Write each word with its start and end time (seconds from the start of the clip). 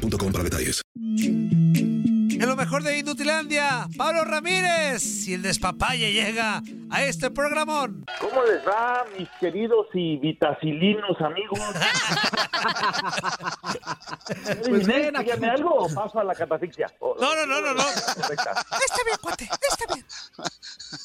boostmobile.com 0.00 0.32
para 0.32 0.44
detalles. 0.44 0.82
En 2.40 2.48
lo 2.48 2.56
mejor 2.56 2.82
de 2.82 2.98
Inutilandia, 2.98 3.86
Pablo 3.98 4.24
Ramírez 4.24 5.28
y 5.28 5.34
el 5.34 5.42
despapalle 5.42 6.10
llega 6.10 6.62
a 6.90 7.04
este 7.04 7.30
programón. 7.30 8.06
¿Cómo 8.18 8.42
les 8.44 8.66
va, 8.66 9.04
mis 9.18 9.28
queridos 9.38 9.88
y 9.92 10.16
vitacilinos 10.16 11.20
amigos? 11.20 11.60
pues 14.68 14.86
ven, 14.86 15.12
dígame 15.18 15.50
algo 15.50 15.84
o 15.84 15.94
paso 15.94 16.18
a 16.18 16.24
la 16.24 16.34
catafixia. 16.34 16.90
No, 16.98 17.14
no, 17.14 17.44
no, 17.44 17.60
no, 17.60 17.74
no. 17.74 17.82
Está 17.82 19.02
bien, 19.04 19.18
cuate, 19.20 19.44
está 19.44 19.94
bien. 19.94 20.06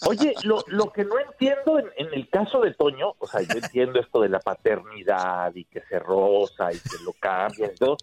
Oye, 0.08 0.34
lo, 0.44 0.64
lo 0.68 0.94
que 0.94 1.04
no 1.04 1.20
entiendo 1.20 1.80
en, 1.80 1.88
en, 1.98 2.14
el 2.14 2.30
caso 2.30 2.62
de 2.62 2.74
Toño, 2.74 3.14
o 3.20 3.28
sea, 3.28 3.42
yo 3.42 3.58
entiendo 3.58 4.00
esto 4.00 4.22
de 4.22 4.30
la 4.30 4.40
paternidad 4.40 5.54
y 5.54 5.66
que 5.66 5.82
se 5.82 6.00
rosa 6.00 6.72
y 6.72 6.80
que 6.80 6.96
lo 7.04 7.12
cambia 7.20 7.68
y 7.68 7.76
todo, 7.76 7.98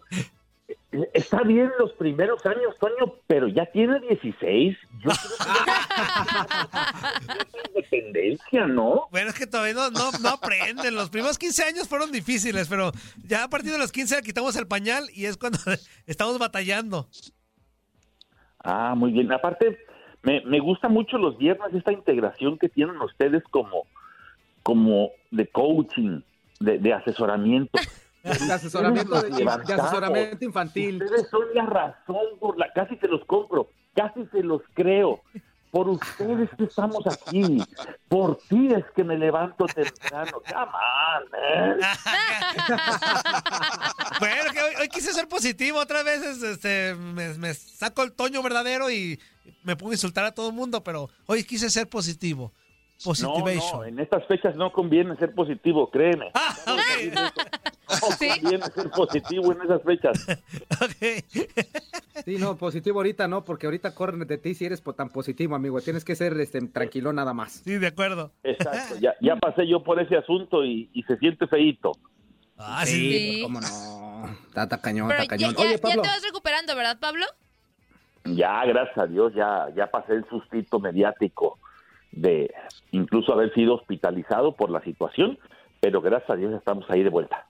Está 1.13 1.41
bien 1.41 1.71
los 1.79 1.91
primeros 1.93 2.45
años, 2.45 2.77
Toño, 2.79 3.15
pero 3.25 3.47
ya 3.47 3.65
tiene 3.67 3.99
16. 3.99 4.77
Yo 5.03 5.09
creo 5.09 5.37
que 7.63 7.67
independencia, 7.69 8.67
¿no? 8.67 9.07
Bueno, 9.11 9.29
es 9.29 9.35
que 9.35 9.47
todavía 9.47 9.73
no, 9.73 9.89
no, 9.89 10.11
no, 10.21 10.29
aprenden. 10.29 10.95
Los 10.95 11.09
primeros 11.09 11.39
15 11.39 11.63
años 11.63 11.87
fueron 11.87 12.11
difíciles, 12.11 12.67
pero 12.67 12.91
ya 13.27 13.43
a 13.43 13.49
partir 13.49 13.71
de 13.71 13.79
los 13.79 13.91
15 13.91 14.21
quitamos 14.21 14.55
el 14.55 14.67
pañal 14.67 15.05
y 15.13 15.25
es 15.25 15.37
cuando 15.37 15.57
estamos 16.05 16.37
batallando. 16.37 17.07
Ah, 18.59 18.93
muy 18.95 19.11
bien. 19.11 19.31
Aparte, 19.33 19.79
me, 20.21 20.41
me 20.45 20.59
gusta 20.59 20.89
mucho 20.89 21.17
los 21.17 21.37
viernes 21.37 21.73
esta 21.73 21.91
integración 21.91 22.59
que 22.59 22.69
tienen 22.69 23.01
ustedes 23.01 23.43
como, 23.49 23.87
como 24.61 25.09
de 25.31 25.47
coaching, 25.47 26.21
de, 26.59 26.77
de 26.77 26.93
asesoramiento. 26.93 27.79
De 28.23 28.53
asesoramiento, 28.53 29.21
de, 29.21 29.73
asesoramiento 29.73 30.45
infantil. 30.45 31.03
Ustedes 31.03 31.29
son 31.29 31.43
la 31.53 31.65
razón 31.65 32.39
por 32.39 32.57
la... 32.57 32.71
Casi 32.71 32.95
se 32.95 33.09
los 33.09 33.25
compro, 33.25 33.67
casi 33.93 34.25
se 34.27 34.41
los 34.41 34.61
creo. 34.73 35.21
Por 35.71 35.89
ustedes 35.89 36.49
que 36.57 36.63
estamos 36.65 37.05
aquí. 37.07 37.61
Por 38.07 38.37
ti 38.47 38.69
es 38.73 38.85
que 38.95 39.03
me 39.03 39.17
levanto 39.17 39.65
temprano. 39.65 40.41
Come 40.47 40.55
on, 40.55 41.79
bueno, 44.19 44.51
que 44.53 44.61
hoy, 44.81 44.87
quise 44.87 45.11
ser 45.13 45.27
positivo. 45.27 45.79
Otras 45.79 46.05
veces 46.05 46.41
este, 46.43 46.95
me, 46.95 47.33
me, 47.33 47.53
saco 47.55 48.03
el 48.03 48.13
toño 48.13 48.41
verdadero 48.43 48.89
y 48.89 49.19
me 49.63 49.75
pongo 49.75 49.91
a 49.91 49.95
insultar 49.95 50.23
a 50.25 50.31
todo 50.31 50.49
el 50.49 50.55
mundo, 50.55 50.83
pero 50.83 51.09
hoy 51.25 51.43
quise 51.43 51.69
ser 51.69 51.89
positivo. 51.89 52.53
No, 53.05 53.37
no, 53.39 53.83
en 53.83 53.99
estas 53.99 54.25
fechas 54.27 54.55
no 54.55 54.71
conviene 54.71 55.15
ser 55.17 55.33
positivo, 55.33 55.89
créeme. 55.89 56.31
Ah, 56.33 56.55
okay. 56.67 57.11
No 57.89 57.99
conviene 57.99 58.65
ser 58.65 58.89
positivo 58.89 59.51
en 59.51 59.61
esas 59.61 59.83
fechas. 59.83 60.27
Okay. 60.83 61.23
Sí, 62.25 62.37
no, 62.37 62.57
positivo 62.57 62.99
ahorita 62.99 63.27
no, 63.27 63.43
porque 63.43 63.67
ahorita 63.67 63.93
corren 63.93 64.25
de 64.27 64.37
ti 64.37 64.53
si 64.53 64.65
eres 64.65 64.81
tan 64.81 65.09
positivo, 65.09 65.55
amigo. 65.55 65.79
Tienes 65.81 66.03
que 66.03 66.15
ser 66.15 66.39
este, 66.39 66.61
tranquilo 66.67 67.13
nada 67.13 67.33
más. 67.33 67.61
Sí, 67.63 67.77
de 67.77 67.87
acuerdo. 67.87 68.31
Exacto, 68.43 68.95
ya, 69.01 69.13
ya 69.21 69.35
pasé 69.35 69.67
yo 69.67 69.83
por 69.83 69.99
ese 69.99 70.17
asunto 70.17 70.63
y, 70.63 70.89
y 70.93 71.03
se 71.03 71.17
siente 71.17 71.47
feíto. 71.47 71.91
Ah, 72.57 72.85
sí, 72.85 73.33
sí. 73.35 73.41
cómo 73.43 73.59
no. 73.61 73.67
Está, 74.47 74.67
cañón, 74.79 75.07
Pero 75.09 75.21
está 75.21 75.35
cañón. 75.35 75.55
Ya, 75.55 75.61
Oye, 75.61 75.77
Pablo. 75.77 75.97
ya 75.97 76.01
te 76.01 76.07
vas 76.07 76.23
recuperando, 76.23 76.75
¿verdad, 76.75 76.97
Pablo? 76.99 77.25
Ya, 78.25 78.65
gracias 78.65 78.97
a 78.97 79.07
Dios, 79.07 79.33
ya, 79.35 79.67
ya 79.75 79.91
pasé 79.91 80.13
el 80.13 80.27
sustito 80.29 80.79
mediático 80.79 81.59
de 82.13 82.53
incluso 82.91 83.33
haber 83.33 83.53
sido 83.53 83.75
hospitalizado 83.75 84.55
por 84.55 84.69
la 84.69 84.81
situación, 84.81 85.37
pero 85.81 86.01
gracias 86.01 86.29
a 86.29 86.35
Dios 86.35 86.53
estamos 86.53 86.85
ahí 86.89 87.03
de 87.03 87.09
vuelta. 87.09 87.47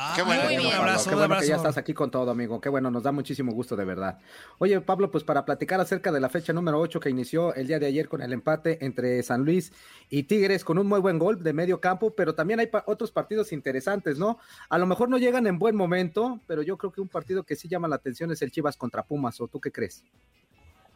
Ah, 0.00 0.12
qué 0.14 0.22
bueno, 0.22 0.42
un 0.44 0.72
abrazo, 0.72 1.10
qué 1.10 1.16
bueno 1.16 1.36
que 1.40 1.46
ya 1.48 1.56
estás 1.56 1.76
aquí 1.76 1.92
con 1.92 2.10
todo, 2.10 2.30
amigo. 2.30 2.60
Qué 2.60 2.68
bueno, 2.68 2.88
nos 2.88 3.02
da 3.02 3.10
muchísimo 3.10 3.52
gusto, 3.52 3.74
de 3.74 3.84
verdad. 3.84 4.18
Oye, 4.58 4.80
Pablo, 4.80 5.10
pues 5.10 5.24
para 5.24 5.44
platicar 5.44 5.80
acerca 5.80 6.12
de 6.12 6.20
la 6.20 6.28
fecha 6.28 6.52
número 6.52 6.78
8 6.78 7.00
que 7.00 7.10
inició 7.10 7.52
el 7.54 7.66
día 7.66 7.80
de 7.80 7.86
ayer 7.86 8.08
con 8.08 8.22
el 8.22 8.32
empate 8.32 8.84
entre 8.84 9.20
San 9.24 9.44
Luis 9.44 9.72
y 10.08 10.22
Tigres 10.24 10.62
con 10.62 10.78
un 10.78 10.86
muy 10.86 11.00
buen 11.00 11.18
gol 11.18 11.42
de 11.42 11.52
medio 11.52 11.80
campo, 11.80 12.14
pero 12.14 12.34
también 12.34 12.60
hay 12.60 12.70
otros 12.86 13.10
partidos 13.10 13.52
interesantes, 13.52 14.18
¿no? 14.18 14.38
A 14.68 14.78
lo 14.78 14.86
mejor 14.86 15.08
no 15.08 15.18
llegan 15.18 15.48
en 15.48 15.58
buen 15.58 15.74
momento, 15.74 16.38
pero 16.46 16.62
yo 16.62 16.76
creo 16.78 16.92
que 16.92 17.00
un 17.00 17.08
partido 17.08 17.42
que 17.42 17.56
sí 17.56 17.66
llama 17.66 17.88
la 17.88 17.96
atención 17.96 18.30
es 18.30 18.40
el 18.42 18.52
Chivas 18.52 18.76
contra 18.76 19.02
Pumas, 19.02 19.40
¿o 19.40 19.48
tú 19.48 19.60
qué 19.60 19.72
crees? 19.72 20.04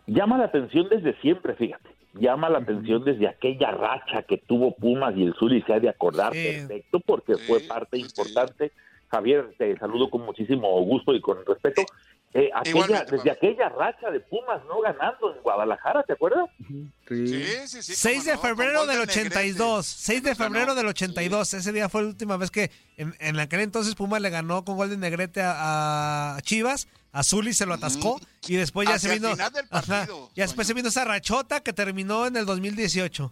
Llama 0.06 0.38
la 0.38 0.44
atención 0.44 0.88
desde 0.88 1.14
siempre, 1.20 1.54
fíjate 1.54 1.88
llama 2.14 2.50
la 2.50 2.58
atención 2.58 3.04
desde 3.04 3.28
aquella 3.28 3.70
racha 3.70 4.22
que 4.22 4.38
tuvo 4.38 4.74
Pumas 4.74 5.14
y 5.16 5.22
el 5.24 5.34
Zuli 5.34 5.62
se 5.62 5.74
ha 5.74 5.80
de 5.80 5.88
acordar 5.88 6.32
perfecto 6.32 7.00
porque 7.00 7.36
fue 7.36 7.60
parte 7.60 7.98
importante. 7.98 8.72
Javier, 9.10 9.54
te 9.58 9.76
saludo 9.78 10.10
con 10.10 10.22
muchísimo 10.22 10.68
gusto 10.84 11.14
y 11.14 11.20
con 11.20 11.44
respeto. 11.44 11.82
Eh, 12.34 12.50
desde 13.10 13.30
aquella 13.30 13.68
racha 13.68 14.10
de 14.10 14.20
Pumas 14.20 14.64
no 14.64 14.80
ganando 14.80 15.34
en 15.34 15.42
Guadalajara, 15.42 16.02
¿te 16.04 16.14
acuerdas? 16.14 16.48
Sí, 17.06 17.44
sí, 17.66 17.82
sí. 17.82 17.94
6 17.94 18.24
de 18.24 18.38
febrero 18.38 18.86
del 18.86 19.00
82. 19.00 19.84
6 19.84 20.22
de 20.22 20.34
febrero 20.34 20.74
del 20.74 20.86
82. 20.86 21.52
Ese 21.52 21.72
día 21.72 21.90
fue 21.90 22.02
la 22.02 22.08
última 22.08 22.38
vez 22.38 22.50
que 22.50 22.70
en, 22.96 23.14
en 23.20 23.38
aquel 23.38 23.60
entonces 23.60 23.94
Pumas 23.94 24.22
le 24.22 24.30
ganó 24.30 24.64
con 24.64 24.78
gol 24.78 24.88
de 24.88 24.96
Negrete 24.96 25.42
a, 25.44 26.38
Chivas. 26.40 26.88
A 27.12 27.22
Zuli 27.22 27.52
se 27.52 27.66
lo 27.66 27.74
atascó 27.74 28.18
y 28.48 28.56
después 28.56 28.88
ya 28.88 28.98
se 28.98 29.12
vino. 29.12 29.28
ya 29.36 30.44
después 30.44 30.66
se 30.66 30.74
vino 30.74 30.88
esa 30.88 31.04
rachota 31.04 31.60
que 31.60 31.72
terminó 31.72 32.26
en 32.26 32.36
el 32.36 32.46
2018. 32.46 33.30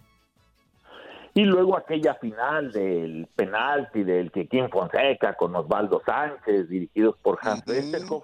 Y 1.33 1.45
luego 1.45 1.77
aquella 1.77 2.13
final 2.15 2.71
del 2.71 3.27
penalti 3.35 4.03
del 4.03 4.31
Chequín 4.31 4.69
Fonseca 4.69 5.33
con 5.35 5.55
Osvaldo 5.55 6.01
Sánchez, 6.05 6.69
dirigidos 6.69 7.15
por 7.21 7.39
Hans 7.41 7.63
uh 7.67 8.23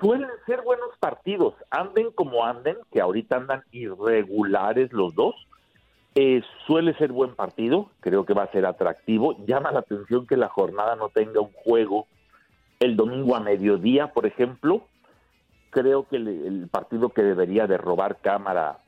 suelen 0.00 0.28
ser 0.44 0.60
buenos 0.62 0.90
partidos, 0.98 1.54
anden 1.70 2.10
como 2.10 2.44
anden, 2.44 2.76
que 2.92 3.00
ahorita 3.00 3.36
andan 3.36 3.62
irregulares 3.72 4.92
los 4.92 5.14
dos. 5.14 5.34
Eh, 6.14 6.42
suele 6.66 6.94
ser 6.98 7.10
buen 7.10 7.34
partido, 7.34 7.90
creo 8.00 8.26
que 8.26 8.34
va 8.34 8.44
a 8.44 8.52
ser 8.52 8.66
atractivo. 8.66 9.36
Llama 9.46 9.72
la 9.72 9.80
atención 9.80 10.26
que 10.26 10.36
la 10.36 10.48
jornada 10.48 10.94
no 10.96 11.08
tenga 11.08 11.40
un 11.40 11.52
juego 11.52 12.06
el 12.80 12.96
domingo 12.96 13.36
a 13.36 13.40
mediodía, 13.40 14.12
por 14.12 14.26
ejemplo. 14.26 14.86
Creo 15.70 16.06
que 16.08 16.16
el, 16.16 16.68
partido 16.70 17.08
que 17.08 17.22
debería 17.22 17.66
de 17.66 17.78
robar 17.78 18.20
cámara 18.20 18.78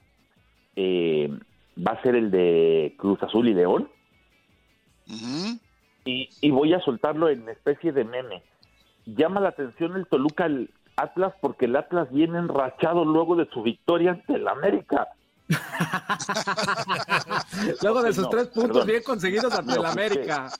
eh, 0.76 1.30
va 1.76 1.92
a 1.92 2.02
ser 2.02 2.14
el 2.14 2.30
de 2.30 2.94
Cruz 2.96 3.20
Azul 3.22 3.48
y 3.48 3.54
León. 3.54 3.88
y, 6.04 6.28
y, 6.40 6.50
voy 6.50 6.74
a 6.74 6.80
soltarlo 6.80 7.28
en 7.28 7.48
especie 7.48 7.92
de 7.92 8.04
meme. 8.04 8.42
Llama 9.04 9.40
la 9.40 9.50
atención 9.50 9.96
el 9.96 10.06
Toluca 10.06 10.48
Atlas 10.96 11.34
porque 11.40 11.66
el 11.66 11.76
Atlas 11.76 12.08
viene 12.10 12.38
enrachado 12.38 13.04
luego 13.04 13.36
de 13.36 13.48
su 13.50 13.62
victoria 13.62 14.12
ante 14.12 14.34
el 14.34 14.48
América. 14.48 15.08
luego 17.82 18.02
de 18.02 18.12
sus 18.12 18.28
tres 18.30 18.48
puntos 18.48 18.84
bien 18.84 19.02
conseguidos 19.02 19.54
ante 19.54 19.74
el 19.74 19.84
América. 19.84 20.50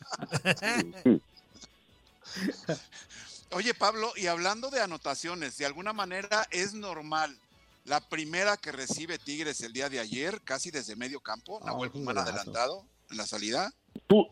Oye, 3.53 3.75
Pablo, 3.75 4.13
y 4.17 4.27
hablando 4.27 4.71
de 4.71 4.81
anotaciones, 4.81 5.57
de 5.59 5.67
alguna 5.67 5.93
manera 5.93 6.47
es 6.51 6.75
normal 6.75 7.39
la 7.87 8.01
primera 8.01 8.57
que 8.57 8.73
recibe 8.73 9.19
Tigres 9.19 9.61
el 9.61 9.73
día 9.73 9.89
de 9.89 10.01
ayer, 10.01 10.41
casi 10.43 10.71
desde 10.71 10.97
medio 10.97 11.21
campo, 11.21 11.61
Nahuel 11.65 11.91
Guzmán 11.91 12.19
adelantado 12.19 12.85
en 13.11 13.17
la 13.17 13.27
salida. 13.27 13.73
Tú, 14.09 14.27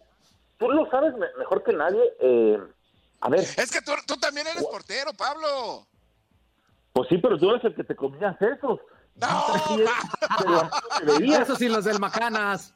tú 0.58 0.68
lo 0.68 0.90
sabes 0.90 1.14
mejor 1.38 1.62
que 1.62 1.72
nadie. 1.72 2.02
Eh, 2.20 2.58
a 3.20 3.28
ver. 3.28 3.40
Es 3.40 3.70
que 3.70 3.80
tú, 3.80 3.92
tú 4.06 4.16
también 4.16 4.46
eres 4.48 4.64
portero, 4.64 5.12
Pablo. 5.12 5.86
Pues 6.92 7.08
sí, 7.08 7.18
pero 7.18 7.38
tú 7.38 7.50
eres 7.50 7.64
el 7.64 7.74
que 7.74 7.84
te 7.84 7.94
comías 7.94 8.36
esos. 8.42 8.80
No, 9.16 9.46
pero 10.38 11.42
Eso 11.42 11.54
sí, 11.54 11.68
los 11.68 11.84
del 11.84 12.00
Macanas. 12.00 12.72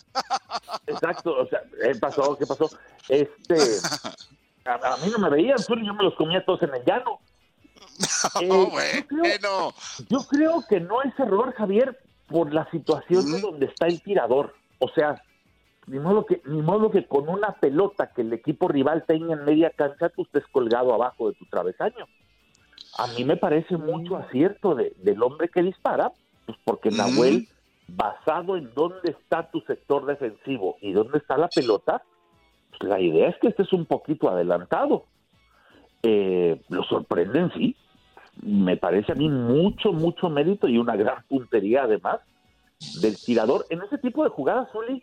Exacto, 0.87 1.35
o 1.37 1.49
sea, 1.49 1.63
¿qué 1.83 1.95
pasó? 1.97 2.39
¿Qué 2.39 2.47
pasó? 2.47 2.71
Este, 3.09 3.57
a, 4.69 4.97
mí 5.05 5.11
no 5.11 5.19
me 5.19 5.31
veían, 5.31 5.57
tú 5.67 5.75
yo 5.77 5.95
me 5.95 6.05
los 6.05 6.15
comía 6.15 6.45
todos 6.45 6.63
en 6.63 6.75
el 6.75 6.85
llano. 6.85 7.21
No, 8.47 8.81
eh, 8.81 9.07
yo, 9.11 9.23
creo, 9.23 9.75
yo 10.09 10.19
creo 10.29 10.65
que 10.69 10.81
no 10.81 11.03
es 11.03 11.19
error, 11.19 11.53
Javier, 11.55 11.99
por 12.29 12.53
la 12.53 12.71
situación 12.71 13.31
de 13.33 13.41
donde 13.41 13.67
está 13.67 13.87
el 13.87 14.03
tirador. 14.03 14.55
O 14.79 14.89
sea, 14.89 15.23
ni 15.89 15.99
modo 15.99 16.27
que 16.27 16.43
ni 16.45 16.63
modo 16.63 16.91
que 16.91 17.07
con 17.07 17.29
una 17.29 17.53
pelota 17.53 18.11
que 18.13 18.23
el 18.23 18.33
equipo 18.33 18.69
rival 18.69 19.05
tenga 19.07 19.35
en 19.35 19.45
media 19.45 19.71
cancha 19.71 20.11
tú 20.11 20.23
estés 20.23 20.47
colgado 20.53 20.93
abajo 20.95 21.29
de 21.29 21.35
tu 21.35 21.47
travesaño. 21.47 22.07
A 22.99 23.07
mí 23.09 23.25
me 23.25 23.37
parece 23.37 23.77
mucho 23.77 24.17
acierto 24.17 24.75
del 24.75 25.23
hombre 25.23 25.49
que 25.49 25.63
dispara, 25.63 26.13
pues 26.47 26.59
porque 26.65 26.91
Nahuel, 26.91 27.49
basado 27.87 28.57
en 28.57 28.73
dónde 28.75 29.11
está 29.11 29.51
tu 29.51 29.61
sector 29.61 30.05
defensivo 30.05 30.77
y 30.81 30.93
dónde 30.93 31.19
está 31.19 31.37
la 31.39 31.49
pelota, 31.49 32.03
la 32.81 33.01
idea 33.01 33.29
es 33.29 33.37
que 33.39 33.49
estés 33.49 33.73
un 33.73 33.87
poquito 33.87 34.29
adelantado. 34.29 35.05
Eh, 36.03 36.61
lo 36.69 36.85
sorprenden, 36.85 37.51
sí. 37.53 37.77
Me 38.43 38.77
parece 38.77 39.13
a 39.13 39.17
mí 39.17 39.29
mucho, 39.29 39.93
mucho 39.93 40.31
mérito 40.31 40.69
y 40.69 40.79
una 40.79 40.97
gran 40.97 41.25
puntería 41.29 41.83
además 41.83 42.21
del 43.01 43.17
tirador. 43.17 43.67
En 43.71 43.83
ese 43.83 43.99
tipo 43.99 44.23
de 44.23 44.31
jugadas, 44.31 44.69
Zuli, 44.73 45.03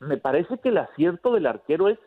me 0.00 0.16
parece 0.16 0.58
que 0.58 0.68
el 0.68 0.78
acierto 0.78 1.32
del 1.32 1.46
arquero 1.46 1.88
es 1.88 1.98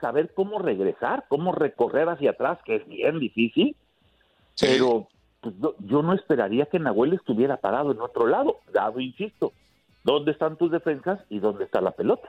saber 0.00 0.32
cómo 0.34 0.58
regresar, 0.58 1.24
cómo 1.28 1.52
recorrer 1.52 2.08
hacia 2.08 2.30
atrás, 2.30 2.58
que 2.64 2.76
es 2.76 2.86
bien 2.86 3.18
difícil, 3.18 3.76
pero 4.60 5.08
pues, 5.40 5.54
yo, 5.78 6.02
no 6.02 6.12
esperaría 6.12 6.66
que 6.66 6.78
Nahuel 6.78 7.14
estuviera 7.14 7.56
parado 7.56 7.92
en 7.92 8.00
otro 8.00 8.26
lado, 8.26 8.58
dado, 8.72 9.00
insisto, 9.00 9.52
dónde 10.04 10.32
están 10.32 10.56
tus 10.56 10.70
defensas 10.70 11.20
y 11.28 11.38
dónde 11.38 11.64
está 11.64 11.80
la 11.80 11.92
pelota. 11.92 12.28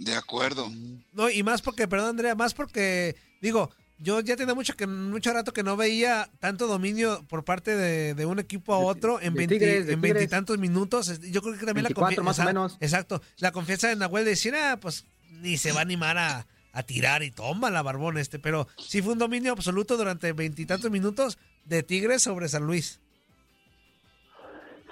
De 0.00 0.14
acuerdo. 0.14 0.66
No, 1.12 1.28
y 1.28 1.42
más 1.42 1.60
porque, 1.60 1.86
perdón 1.86 2.08
Andrea, 2.10 2.34
más 2.34 2.54
porque, 2.54 3.16
digo, 3.42 3.70
yo 3.98 4.20
ya 4.20 4.34
tenía 4.34 4.54
mucho 4.54 4.74
que 4.74 4.86
mucho 4.86 5.30
rato 5.30 5.52
que 5.52 5.62
no 5.62 5.76
veía 5.76 6.30
tanto 6.38 6.66
dominio 6.66 7.22
por 7.28 7.44
parte 7.44 7.76
de, 7.76 8.24
un 8.24 8.38
equipo 8.38 8.72
a 8.72 8.78
otro 8.78 9.20
en 9.20 9.34
veintitantos 9.34 10.56
minutos. 10.56 11.20
Yo 11.30 11.42
creo 11.42 11.58
que 11.58 11.66
también 11.66 11.84
la 11.84 11.90
confianza. 11.90 12.22
más 12.22 12.38
o 12.38 12.44
menos. 12.44 12.78
Exacto. 12.80 13.20
La 13.38 13.52
confianza 13.52 13.88
de 13.88 13.96
Nahuel 13.96 14.24
de 14.24 14.30
decir, 14.30 14.54
ah, 14.54 14.78
pues 14.80 15.04
ni 15.42 15.58
se 15.58 15.72
va 15.72 15.80
a 15.80 15.82
animar 15.82 16.16
a, 16.16 16.46
tirar 16.86 17.22
y 17.22 17.30
toma 17.30 17.68
la 17.68 17.82
barbón 17.82 18.16
este. 18.16 18.38
Pero 18.38 18.68
sí 18.78 19.02
fue 19.02 19.12
un 19.12 19.18
dominio 19.18 19.52
absoluto 19.52 19.98
durante 19.98 20.32
veintitantos 20.32 20.90
minutos 20.90 21.38
de 21.66 21.82
Tigres 21.82 22.22
sobre 22.22 22.48
San 22.48 22.66
Luis. 22.66 23.02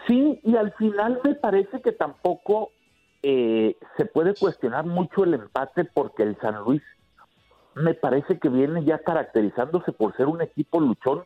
Sí, 0.06 0.38
y 0.44 0.55
al 0.55 0.75
final 0.75 1.19
me 1.25 1.34
parece 1.34 1.81
que 1.81 1.93
tampoco 1.93 2.72
eh, 3.23 3.76
se 3.97 4.05
puede 4.06 4.35
cuestionar 4.35 4.87
mucho 4.87 5.25
el 5.25 5.35
empate 5.35 5.85
porque 5.85 6.23
el 6.23 6.37
San 6.41 6.62
Luis 6.65 6.82
me 7.75 7.94
parece 7.94 8.38
que 8.38 8.49
viene 8.49 8.85
ya 8.85 8.99
caracterizándose 8.99 9.93
por 9.93 10.17
ser 10.17 10.26
un 10.26 10.43
equipo 10.43 10.81
luchón, 10.81 11.25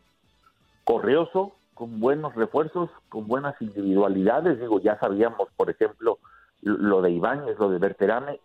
correoso, 0.85 1.53
con 1.75 2.01
buenos 2.01 2.35
refuerzos, 2.35 2.91
con 3.09 3.27
buenas 3.27 3.61
individualidades. 3.61 4.61
Digo, 4.61 4.81
ya 4.81 4.99
sabíamos, 4.99 5.49
por 5.57 5.71
ejemplo, 5.71 6.19
lo 6.61 7.03
de 7.03 7.11
Ibáñez, 7.11 7.59
lo 7.59 7.71
de 7.71 7.79
Berterame. 7.79 8.41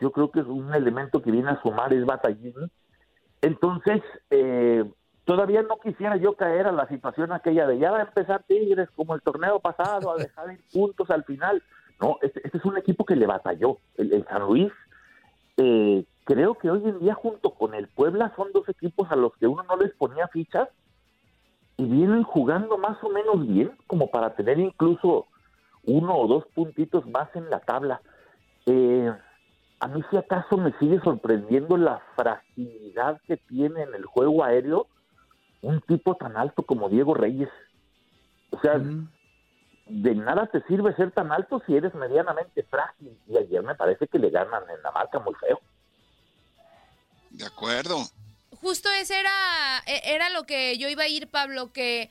Yo 0.00 0.10
creo 0.12 0.30
que 0.30 0.40
es 0.40 0.46
un 0.46 0.74
elemento 0.74 1.22
que 1.22 1.30
viene 1.30 1.50
a 1.50 1.62
sumar 1.62 1.92
es 1.92 2.04
Batallini. 2.04 2.70
Entonces, 3.40 4.02
eh, 4.30 4.84
todavía 5.24 5.62
no 5.62 5.76
quisiera 5.78 6.16
yo 6.16 6.34
caer 6.34 6.66
a 6.66 6.72
la 6.72 6.88
situación 6.88 7.32
aquella 7.32 7.66
de 7.66 7.78
ya 7.78 7.90
va 7.90 7.98
a 7.98 8.02
empezar 8.02 8.42
Tigres 8.44 8.88
como 8.94 9.14
el 9.14 9.22
torneo 9.22 9.60
pasado, 9.60 10.12
a 10.12 10.16
dejar 10.16 10.52
ir 10.52 10.60
puntos 10.72 11.10
al 11.10 11.24
final. 11.24 11.62
No, 12.00 12.18
este, 12.22 12.40
este, 12.44 12.58
es 12.58 12.64
un 12.64 12.76
equipo 12.76 13.04
que 13.04 13.16
le 13.16 13.26
batalló. 13.26 13.78
El, 13.96 14.24
San 14.26 14.42
Luis 14.42 14.72
eh, 15.56 16.04
creo 16.24 16.54
que 16.54 16.70
hoy 16.70 16.82
en 16.84 16.98
día 16.98 17.14
junto 17.14 17.50
con 17.50 17.74
el 17.74 17.88
Puebla 17.88 18.32
son 18.36 18.52
dos 18.52 18.68
equipos 18.68 19.10
a 19.10 19.16
los 19.16 19.34
que 19.36 19.46
uno 19.46 19.62
no 19.62 19.76
les 19.76 19.94
ponía 19.94 20.28
fichas 20.28 20.68
y 21.78 21.84
vienen 21.84 22.22
jugando 22.22 22.78
más 22.78 23.02
o 23.02 23.10
menos 23.10 23.46
bien 23.46 23.72
como 23.86 24.10
para 24.10 24.34
tener 24.34 24.58
incluso 24.58 25.26
uno 25.84 26.16
o 26.16 26.26
dos 26.26 26.46
puntitos 26.54 27.06
más 27.06 27.34
en 27.34 27.48
la 27.48 27.60
tabla. 27.60 28.00
Eh, 28.66 29.12
a 29.80 29.88
mí 29.88 30.02
si 30.10 30.16
acaso 30.16 30.56
me 30.56 30.72
sigue 30.78 31.00
sorprendiendo 31.00 31.76
la 31.76 32.00
fragilidad 32.16 33.20
que 33.26 33.36
tiene 33.36 33.82
en 33.82 33.94
el 33.94 34.04
juego 34.04 34.42
aéreo 34.42 34.86
un 35.62 35.80
tipo 35.82 36.14
tan 36.16 36.36
alto 36.36 36.62
como 36.62 36.88
Diego 36.88 37.14
Reyes. 37.14 37.50
O 38.50 38.60
sea, 38.60 38.80
de 39.86 40.14
nada 40.14 40.46
te 40.48 40.62
sirve 40.62 40.94
ser 40.96 41.12
tan 41.12 41.30
alto 41.30 41.62
si 41.66 41.76
eres 41.76 41.94
medianamente 41.94 42.62
frágil. 42.64 43.16
Y 43.28 43.36
ayer 43.36 43.62
me 43.62 43.74
parece 43.74 44.08
que 44.08 44.18
le 44.18 44.30
ganan 44.30 44.62
en 44.68 44.82
la 44.82 44.90
marca 44.90 45.18
muy 45.18 45.34
feo. 45.34 45.60
De 47.30 47.46
acuerdo. 47.46 47.98
Justo 48.60 48.90
ese 48.90 49.20
era, 49.20 49.30
e, 49.86 50.14
era 50.14 50.30
lo 50.30 50.44
que 50.44 50.76
yo 50.78 50.88
iba 50.88 51.04
a 51.04 51.08
ir, 51.08 51.28
Pablo, 51.28 51.72
que 51.72 52.10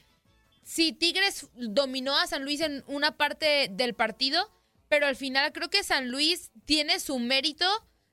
si 0.64 0.94
Tigres 0.94 1.50
dominó 1.56 2.18
a 2.18 2.28
San 2.28 2.44
Luis 2.44 2.62
en 2.62 2.84
una 2.88 3.18
parte 3.18 3.68
del 3.72 3.94
partido, 3.94 4.50
pero 4.88 5.08
al 5.08 5.16
final 5.16 5.52
creo 5.52 5.70
que 5.70 5.84
San 5.84 6.10
Luis 6.10 6.52
tiene 6.66 7.00
su 7.00 7.20
mérito 7.20 7.66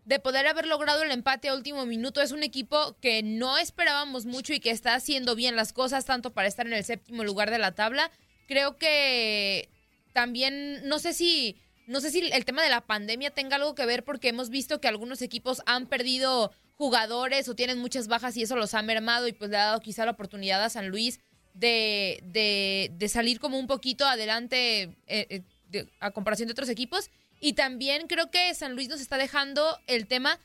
de 0.04 0.18
poder 0.18 0.46
haber 0.48 0.66
logrado 0.66 1.02
el 1.02 1.12
empate 1.12 1.48
a 1.48 1.54
último 1.54 1.86
minuto. 1.86 2.20
Es 2.20 2.32
un 2.32 2.42
equipo 2.42 2.96
que 3.00 3.22
no 3.22 3.58
esperábamos 3.58 4.26
mucho 4.26 4.52
y 4.52 4.60
que 4.60 4.70
está 4.70 4.94
haciendo 4.94 5.36
bien 5.36 5.54
las 5.54 5.72
cosas, 5.72 6.04
tanto 6.04 6.32
para 6.32 6.48
estar 6.48 6.66
en 6.66 6.72
el 6.72 6.84
séptimo 6.84 7.22
lugar 7.22 7.50
de 7.50 7.58
la 7.58 7.72
tabla. 7.72 8.10
Creo 8.48 8.76
que 8.76 9.68
también, 10.12 10.86
no 10.88 10.98
sé 10.98 11.12
si, 11.12 11.56
no 11.86 12.00
sé 12.00 12.10
si 12.10 12.30
el 12.32 12.44
tema 12.44 12.62
de 12.62 12.70
la 12.70 12.82
pandemia 12.82 13.30
tenga 13.30 13.56
algo 13.56 13.74
que 13.74 13.86
ver 13.86 14.04
porque 14.04 14.28
hemos 14.28 14.50
visto 14.50 14.80
que 14.80 14.88
algunos 14.88 15.22
equipos 15.22 15.62
han 15.66 15.86
perdido 15.86 16.52
jugadores 16.76 17.48
o 17.48 17.54
tienen 17.54 17.78
muchas 17.78 18.08
bajas 18.08 18.36
y 18.36 18.42
eso 18.42 18.56
los 18.56 18.74
ha 18.74 18.82
mermado 18.82 19.28
y 19.28 19.32
pues 19.32 19.50
le 19.50 19.56
ha 19.56 19.66
dado 19.66 19.80
quizá 19.80 20.04
la 20.04 20.12
oportunidad 20.12 20.62
a 20.64 20.70
San 20.70 20.88
Luis 20.88 21.20
de, 21.54 22.20
de, 22.24 23.08
salir 23.08 23.38
como 23.38 23.58
un 23.58 23.66
poquito 23.66 24.06
adelante 24.06 24.96
eh, 25.06 25.42
eh, 25.72 25.86
a 26.00 26.10
comparación 26.10 26.48
de 26.48 26.52
otros 26.52 26.68
equipos. 26.68 27.10
Y 27.40 27.54
también 27.54 28.06
creo 28.06 28.30
que 28.30 28.54
San 28.54 28.74
Luis 28.74 28.88
nos 28.88 29.00
está 29.00 29.18
dejando 29.18 29.78
el 29.86 30.06
tema 30.06 30.38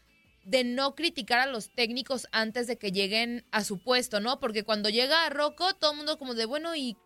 de 0.45 0.63
no 0.63 0.95
criticar 0.95 1.39
a 1.39 1.45
los 1.45 1.69
técnicos 1.69 2.27
antes 2.31 2.67
de 2.67 2.77
que 2.77 2.91
lleguen 2.91 3.45
a 3.51 3.63
su 3.63 3.79
puesto, 3.79 4.19
¿no? 4.19 4.39
Porque 4.39 4.63
cuando 4.63 4.89
llega 4.89 5.29
Rocco, 5.29 5.75
todo 5.75 5.91
el 5.91 5.97
mundo 5.97 6.17
como 6.17 6.33
de, 6.33 6.45
bueno, 6.45 6.75
¿y, 6.75 6.97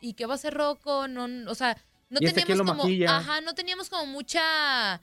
¿y 0.00 0.14
qué 0.14 0.26
va 0.26 0.34
a 0.34 0.36
hacer 0.36 0.54
Rocco? 0.54 1.08
No, 1.08 1.26
o 1.50 1.54
sea, 1.54 1.76
no 2.08 2.18
este 2.20 2.42
teníamos 2.42 2.76
como, 2.76 2.84
ajá, 3.08 3.40
no 3.40 3.54
teníamos 3.54 3.90
como 3.90 4.06
mucha 4.06 5.02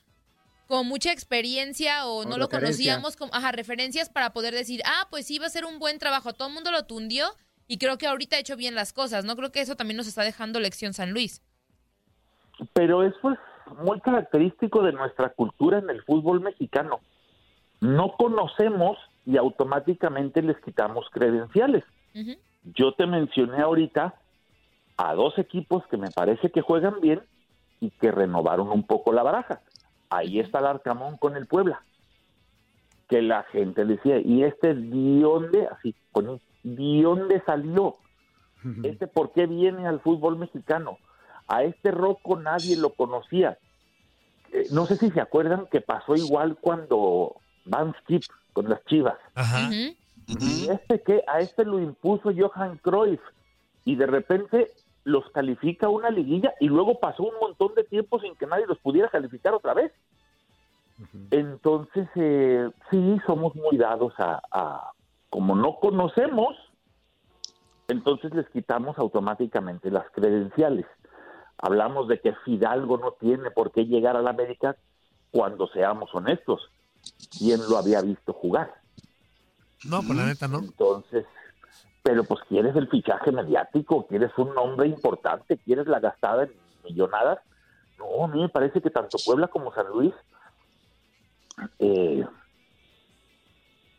con 0.68 0.88
mucha 0.88 1.12
experiencia 1.12 2.06
o, 2.08 2.26
no 2.26 2.38
lo 2.38 2.50
conocíamos 2.50 3.18
como 3.18 3.34
ajá, 3.34 3.52
referencias 3.52 4.10
para 4.10 4.32
poder 4.32 4.54
decir, 4.54 4.82
ah, 4.86 5.08
pues 5.10 5.28
sí 5.28 5.38
va 5.38 5.48
a 5.48 5.50
ser 5.50 5.66
un 5.66 5.78
buen 5.78 6.00
trabajo. 6.00 6.34
Todo 6.34 6.48
el 6.48 6.54
mundo 6.54 6.72
lo 6.72 6.86
tundió 6.86 7.28
y 7.68 7.78
creo 7.78 7.98
que 7.98 8.08
ahorita 8.08 8.38
ha 8.38 8.40
hecho 8.40 8.56
bien 8.56 8.74
las 8.74 8.94
cosas, 8.94 9.26
¿no? 9.26 9.36
Creo 9.36 9.52
que 9.52 9.62
eso 9.62 9.76
también 9.76 9.98
nos 9.98 10.08
está 10.08 10.24
dejando 10.24 10.60
lección 10.60 10.94
San 10.94 11.12
Luis. 11.12 11.42
Pero 12.74 13.04
eso 13.04 13.32
es 13.32 13.40
muy 13.84 14.00
característico 14.02 14.84
de 14.84 14.94
nuestra 14.94 15.30
cultura 15.30 15.80
en 15.80 15.90
el 15.90 16.02
fútbol 16.04 16.40
mexicano. 16.40 17.02
No 17.82 18.16
conocemos 18.18 18.98
y 19.26 19.38
automáticamente 19.38 20.42
les 20.42 20.58
quitamos 20.62 21.06
credenciales. 21.12 21.84
Yo 22.64 22.94
te 22.94 23.06
mencioné 23.06 23.62
ahorita 23.62 24.16
a 24.98 25.14
dos 25.14 25.38
equipos 25.38 25.86
que 25.88 25.98
me 25.98 26.12
parece 26.12 26.52
que 26.52 26.62
juegan 26.62 27.00
bien 27.02 27.22
y 27.80 27.90
que 27.92 28.12
renovaron 28.12 28.70
un 28.70 28.84
poco 28.84 29.12
la 29.12 29.24
baraja 29.24 29.62
ahí 30.16 30.40
está 30.40 30.60
el 30.60 30.68
Arcamón 30.68 31.18
con 31.18 31.36
el 31.36 31.48
Puebla. 31.48 31.84
Que 33.10 33.22
la 33.22 33.44
gente 33.44 33.86
decía, 33.86 34.20
¿y 34.20 34.44
este 34.44 34.74
de 34.74 35.20
dónde? 35.22 35.68
Así, 35.68 35.96
con 36.12 36.40
¿de 36.64 37.02
dónde 37.02 37.42
salió? 37.46 37.96
¿Este 38.84 39.08
por 39.08 39.34
qué 39.34 39.46
viene 39.46 39.88
al 39.88 40.00
fútbol 40.00 40.38
mexicano? 40.38 40.98
A 41.48 41.64
este 41.64 41.92
Rocco 41.92 42.40
nadie 42.40 42.78
lo 42.78 42.92
conocía. 42.92 43.58
Eh, 44.54 44.68
no 44.72 44.86
sé 44.86 44.96
si 44.96 45.12
se 45.12 45.20
acuerdan 45.20 45.68
que 45.70 45.82
pasó 45.82 46.16
igual 46.16 46.58
cuando 46.62 47.36
Van 47.66 47.94
Skip 48.02 48.24
con 48.54 48.70
las 48.70 48.84
Chivas. 48.86 49.18
Y 50.28 50.70
este 50.70 51.02
que 51.02 51.24
a 51.28 51.40
este 51.40 51.66
lo 51.66 51.80
impuso 51.80 52.32
Johan 52.34 52.78
Cruyff 52.78 53.20
y 53.84 53.98
de 53.98 54.06
repente 54.06 54.72
los 55.04 55.30
califica 55.32 55.90
una 55.90 56.10
liguilla 56.10 56.54
y 56.60 56.68
luego 56.68 57.00
pasó 57.00 57.24
un 57.24 57.36
montón 57.40 57.76
de 57.76 57.84
tiempo 57.84 58.20
sin 58.20 58.36
que 58.36 58.48
nadie 58.48 58.68
los 58.68 58.80
pudiera 58.80 59.10
calificar 59.10 59.54
otra 59.54 59.74
vez. 59.74 59.92
Entonces, 61.32 62.08
eh, 62.16 62.70
sí, 62.90 63.18
somos 63.26 63.56
muy 63.56 63.78
dados 63.78 64.14
a, 64.18 64.92
como 65.30 65.56
no 65.56 65.80
conocemos, 65.80 66.56
entonces 67.88 68.34
les 68.34 68.48
quitamos 68.50 68.98
automáticamente 68.98 69.92
las 69.92 70.10
credenciales. 70.12 70.86
Hablamos 71.58 72.08
de 72.08 72.20
que 72.20 72.34
Fidalgo 72.46 72.98
no 72.98 73.14
tiene 73.14 73.52
por 73.52 73.72
qué 73.72 73.86
llegar 73.86 74.16
a 74.16 74.22
la 74.22 74.30
América 74.30 74.78
cuando 75.32 75.68
seamos 75.68 76.14
honestos. 76.14 76.70
¿Quién 77.38 77.60
lo 77.70 77.78
había 77.78 78.02
visto 78.02 78.32
jugar? 78.32 78.74
No, 79.84 79.98
por 79.98 80.08
pues 80.08 80.18
la 80.20 80.26
neta 80.26 80.48
no. 80.48 80.60
Entonces, 80.60 81.26
pero 82.04 82.26
pues 82.26 82.42
quieres 82.50 82.76
el 82.76 82.90
fichaje 82.90 83.32
mediático, 83.32 84.06
quieres 84.08 84.32
un 84.38 84.54
nombre 84.54 84.88
importante, 84.88 85.58
quieres 85.58 85.88
la 85.88 86.02
gastada 86.02 86.44
en 86.44 86.52
millonadas. 86.84 87.40
No, 87.98 88.26
a 88.26 88.28
mí 88.28 88.42
me 88.42 88.50
parece 88.50 88.82
que 88.82 88.90
tanto 88.90 89.18
Puebla 89.26 89.48
como 89.48 89.74
San 89.74 89.88
Luis 89.88 90.14
eh, 91.80 92.26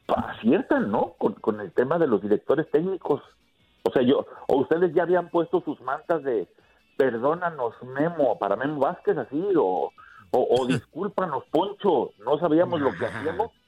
aciertan, 0.06 0.90
¿no? 0.90 1.14
Con, 1.14 1.61
el 1.62 1.73
tema 1.73 1.99
de 1.99 2.06
los 2.06 2.20
directores 2.20 2.70
técnicos. 2.70 3.23
O 3.84 3.90
sea, 3.90 4.02
yo, 4.02 4.26
o 4.49 4.56
ustedes 4.58 4.92
ya 4.94 5.04
habían 5.04 5.30
puesto 5.30 5.62
sus 5.62 5.80
mantas 5.80 6.23
de 6.25 6.46
perdónanos 6.99 7.75
Memo, 7.82 8.38
para 8.38 8.54
Memo 8.56 8.80
Vázquez 8.80 9.16
así, 9.16 9.42
o, 9.56 9.90
o, 10.30 10.66
discúlpanos 10.68 11.44
Poncho, 11.50 12.11
no 12.18 12.38
sabíamos 12.38 12.80
lo 12.80 12.92
que 12.92 13.06
hacíamos. 13.06 13.50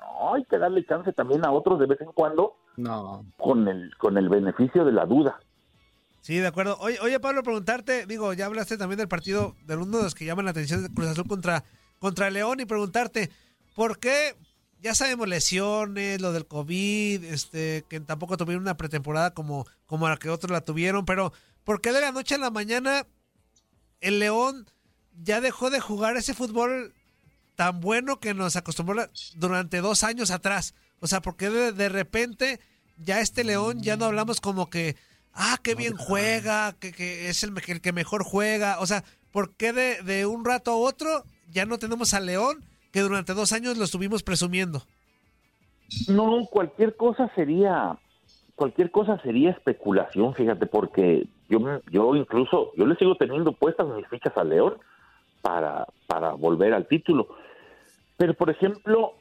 No, 0.00 0.34
hay 0.34 0.44
que 0.46 0.58
darle 0.58 0.84
chance 0.84 1.12
también 1.12 1.46
a 1.46 1.52
otros 1.52 1.78
de 1.78 1.86
vez 1.86 2.00
en 2.00 2.10
cuando 2.10 2.56
no. 2.78 3.26
con, 3.36 3.68
el, 3.68 3.94
con 3.98 4.16
el 4.16 4.28
beneficio 4.28 4.84
de 4.84 4.92
la 4.92 5.04
duda. 5.04 5.38
Sí, 6.20 6.36
de 6.36 6.46
acuerdo. 6.46 6.76
Oye, 6.80 6.98
oye, 7.00 7.20
Pablo, 7.20 7.42
preguntarte, 7.42 8.06
digo, 8.06 8.32
ya 8.32 8.46
hablaste 8.46 8.76
también 8.76 8.98
del 8.98 9.08
partido, 9.08 9.56
de 9.64 9.76
uno 9.76 9.98
de 9.98 10.04
los 10.04 10.14
que 10.14 10.24
llaman 10.24 10.44
la 10.44 10.50
atención 10.50 10.82
de 10.82 10.92
Cruz 10.92 11.08
Azul 11.08 11.26
contra, 11.26 11.64
contra 11.98 12.30
León 12.30 12.60
y 12.60 12.66
preguntarte, 12.66 13.30
¿por 13.74 13.98
qué? 13.98 14.36
Ya 14.80 14.94
sabemos 14.94 15.26
lesiones, 15.26 16.20
lo 16.20 16.32
del 16.32 16.46
COVID, 16.46 17.24
este, 17.24 17.84
que 17.88 18.00
tampoco 18.00 18.36
tuvieron 18.36 18.62
una 18.62 18.76
pretemporada 18.76 19.32
como, 19.32 19.66
como 19.86 20.08
la 20.08 20.16
que 20.16 20.30
otros 20.30 20.52
la 20.52 20.60
tuvieron, 20.60 21.04
pero 21.04 21.32
¿por 21.64 21.80
qué 21.80 21.92
de 21.92 22.00
la 22.00 22.12
noche 22.12 22.36
a 22.36 22.38
la 22.38 22.50
mañana 22.50 23.06
el 24.00 24.20
León 24.20 24.66
ya 25.20 25.40
dejó 25.40 25.70
de 25.70 25.80
jugar 25.80 26.16
ese 26.16 26.34
fútbol 26.34 26.94
tan 27.56 27.80
bueno 27.80 28.20
que 28.20 28.34
nos 28.34 28.54
acostumbró 28.54 29.08
durante 29.34 29.80
dos 29.80 30.04
años 30.04 30.30
atrás? 30.30 30.74
O 31.00 31.06
sea, 31.06 31.20
¿por 31.20 31.36
qué 31.36 31.50
de 31.50 31.88
repente 31.88 32.60
ya 32.96 33.20
este 33.20 33.44
León 33.44 33.80
ya 33.82 33.96
no 33.96 34.06
hablamos 34.06 34.40
como 34.40 34.68
que 34.70 34.96
ah, 35.38 35.56
qué 35.62 35.74
bien 35.74 35.96
juega, 35.96 36.74
que, 36.78 37.28
es 37.28 37.42
el, 37.44 37.54
que 37.80 37.92
mejor 37.92 38.24
juega. 38.24 38.80
O 38.80 38.86
sea, 38.86 39.04
¿por 39.32 39.54
qué 39.54 39.72
de, 39.72 40.26
un 40.26 40.44
rato 40.44 40.72
a 40.72 40.76
otro 40.76 41.24
ya 41.50 41.64
no 41.64 41.78
tenemos 41.78 42.12
a 42.12 42.20
León 42.20 42.64
que 42.92 43.00
durante 43.00 43.34
dos 43.34 43.52
años 43.52 43.78
lo 43.78 43.84
estuvimos 43.84 44.22
presumiendo? 44.22 44.82
No, 46.08 46.44
cualquier 46.50 46.96
cosa 46.96 47.30
sería, 47.34 47.96
cualquier 48.56 48.90
cosa 48.90 49.18
sería 49.22 49.50
especulación, 49.50 50.34
fíjate, 50.34 50.66
porque 50.66 51.26
yo, 51.48 51.60
yo 51.90 52.14
incluso, 52.14 52.72
yo 52.76 52.86
le 52.86 52.96
sigo 52.96 53.14
teniendo 53.14 53.52
puestas 53.52 53.86
mis 53.88 54.06
fichas 54.08 54.36
a 54.36 54.44
León 54.44 54.74
para, 55.40 55.86
para 56.06 56.32
volver 56.32 56.74
al 56.74 56.86
título. 56.86 57.28
Pero, 58.18 58.34
por 58.34 58.50
ejemplo, 58.50 59.14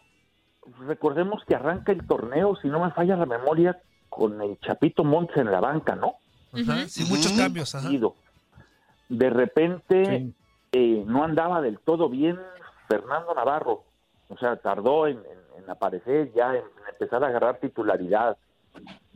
recordemos 0.79 1.43
que 1.45 1.55
arranca 1.55 1.91
el 1.91 2.05
torneo, 2.05 2.55
si 2.62 2.67
no 2.67 2.83
me 2.83 2.91
falla 2.91 3.15
la 3.15 3.25
memoria, 3.25 3.79
con 4.09 4.41
el 4.41 4.59
Chapito 4.59 5.03
Montes 5.03 5.38
en 5.38 5.51
la 5.51 5.59
banca, 5.59 5.95
¿no? 5.95 6.15
Sin 6.88 7.07
muchos 7.09 7.31
cambios. 7.33 7.75
De 9.09 9.29
repente 9.29 10.33
eh, 10.71 11.03
no 11.05 11.24
andaba 11.24 11.62
del 11.62 11.79
todo 11.79 12.09
bien 12.09 12.38
Fernando 12.88 13.33
Navarro. 13.33 13.83
O 14.29 14.38
sea, 14.38 14.57
tardó 14.57 15.07
en, 15.07 15.19
aparecer 15.67 16.31
ya, 16.33 16.55
en, 16.55 16.63
empezar 16.89 17.24
a 17.24 17.27
agarrar 17.27 17.59
titularidad. 17.59 18.38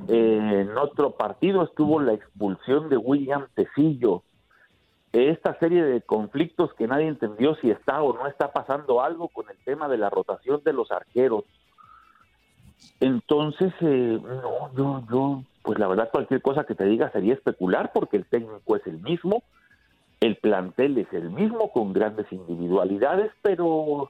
Eh, 0.07 0.65
en 0.67 0.77
otro 0.77 1.11
partido 1.11 1.63
estuvo 1.63 1.99
la 1.99 2.13
expulsión 2.13 2.89
de 2.89 2.97
William 2.97 3.47
Tecillo. 3.53 4.23
Esta 5.13 5.59
serie 5.59 5.83
de 5.83 6.01
conflictos 6.01 6.73
que 6.73 6.87
nadie 6.87 7.07
entendió 7.07 7.55
si 7.55 7.69
está 7.69 8.01
o 8.01 8.13
no 8.13 8.27
está 8.27 8.53
pasando 8.53 9.01
algo 9.01 9.27
con 9.27 9.49
el 9.49 9.57
tema 9.65 9.89
de 9.89 9.97
la 9.97 10.09
rotación 10.09 10.61
de 10.63 10.71
los 10.71 10.89
arqueros. 10.91 11.43
Entonces, 12.99 13.73
eh, 13.81 14.19
no, 14.21 14.73
yo, 14.75 15.03
yo, 15.11 15.43
pues 15.63 15.77
la 15.79 15.87
verdad 15.87 16.09
cualquier 16.11 16.41
cosa 16.41 16.63
que 16.63 16.75
te 16.75 16.85
diga 16.85 17.11
sería 17.11 17.33
especular 17.33 17.91
porque 17.93 18.17
el 18.17 18.25
técnico 18.25 18.75
es 18.75 18.87
el 18.87 19.01
mismo, 19.01 19.43
el 20.21 20.37
plantel 20.37 20.97
es 20.97 21.11
el 21.11 21.29
mismo 21.29 21.71
con 21.71 21.91
grandes 21.91 22.31
individualidades, 22.31 23.31
pero 23.41 24.09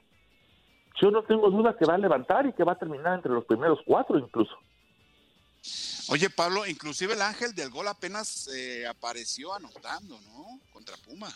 yo 1.00 1.10
no 1.10 1.22
tengo 1.22 1.50
duda 1.50 1.76
que 1.76 1.86
va 1.86 1.94
a 1.94 1.98
levantar 1.98 2.46
y 2.46 2.52
que 2.52 2.64
va 2.64 2.72
a 2.72 2.78
terminar 2.78 3.16
entre 3.16 3.32
los 3.32 3.44
primeros 3.44 3.80
cuatro 3.84 4.18
incluso. 4.18 4.56
Oye, 6.12 6.28
Pablo, 6.28 6.66
inclusive 6.66 7.14
el 7.14 7.22
ángel 7.22 7.54
del 7.54 7.70
gol 7.70 7.88
apenas 7.88 8.46
eh, 8.54 8.86
apareció 8.86 9.54
anotando, 9.54 10.16
¿no? 10.26 10.60
Contra 10.70 10.94
Puma. 11.08 11.28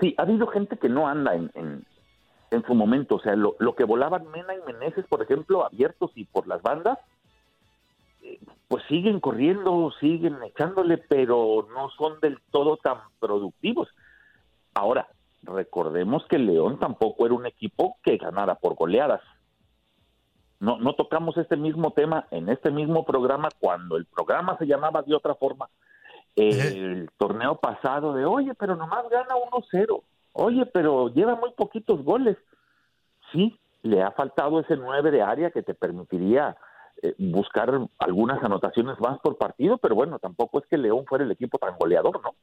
Sí, 0.00 0.14
ha 0.16 0.22
habido 0.22 0.46
gente 0.46 0.78
que 0.78 0.88
no 0.88 1.08
anda 1.08 1.34
en, 1.34 1.50
en 2.52 2.64
su 2.64 2.74
momento. 2.74 3.16
O 3.16 3.20
sea, 3.20 3.34
lo, 3.34 3.74
que 3.74 3.84
volaban 3.84 4.30
Mena 4.30 4.54
y 4.54 4.72
Meneses, 4.72 5.06
por 5.06 5.22
ejemplo, 5.22 5.64
abiertos 5.64 6.12
y 6.14 6.24
por 6.24 6.46
las 6.46 6.62
bandas, 6.62 6.98
eh, 8.22 8.38
pues 8.68 8.84
siguen 8.88 9.20
corriendo, 9.20 9.92
siguen 9.98 10.42
echándole, 10.42 10.98
pero 10.98 11.66
no 11.74 11.90
son 11.90 12.20
del 12.20 12.38
todo 12.50 12.76
tan 12.76 12.98
productivos. 13.18 13.88
Ahora, 14.74 15.08
recordemos 15.42 16.24
que 16.28 16.38
León 16.38 16.78
tampoco 16.78 17.26
era 17.26 17.34
un 17.34 17.46
equipo 17.46 17.96
que 18.04 18.18
ganara 18.18 18.54
por 18.54 18.74
goleadas. 18.74 19.20
No, 20.62 20.78
no 20.78 20.94
tocamos 20.94 21.36
este 21.38 21.56
mismo 21.56 21.90
tema 21.90 22.28
en 22.30 22.48
este 22.48 22.70
mismo 22.70 23.04
programa 23.04 23.48
cuando 23.58 23.96
el 23.96 24.06
programa 24.06 24.56
se 24.58 24.66
llamaba 24.66 25.02
de 25.02 25.12
otra 25.12 25.34
forma. 25.34 25.68
El 26.36 27.10
torneo 27.18 27.56
pasado 27.56 28.14
de, 28.14 28.24
oye, 28.24 28.54
pero 28.54 28.76
nomás 28.76 29.08
gana 29.10 29.34
1-0. 29.50 30.02
Oye, 30.34 30.64
pero 30.66 31.08
lleva 31.08 31.34
muy 31.34 31.50
poquitos 31.50 32.04
goles. 32.04 32.36
Sí, 33.32 33.58
le 33.82 34.04
ha 34.04 34.12
faltado 34.12 34.60
ese 34.60 34.76
9 34.76 35.10
de 35.10 35.22
área 35.22 35.50
que 35.50 35.64
te 35.64 35.74
permitiría 35.74 36.56
eh, 37.02 37.12
buscar 37.18 37.80
algunas 37.98 38.40
anotaciones 38.44 39.00
más 39.00 39.18
por 39.18 39.36
partido, 39.38 39.78
pero 39.78 39.96
bueno, 39.96 40.20
tampoco 40.20 40.60
es 40.60 40.66
que 40.66 40.78
León 40.78 41.04
fuera 41.06 41.24
el 41.24 41.32
equipo 41.32 41.58
tan 41.58 41.76
goleador, 41.76 42.20
¿no? 42.22 42.36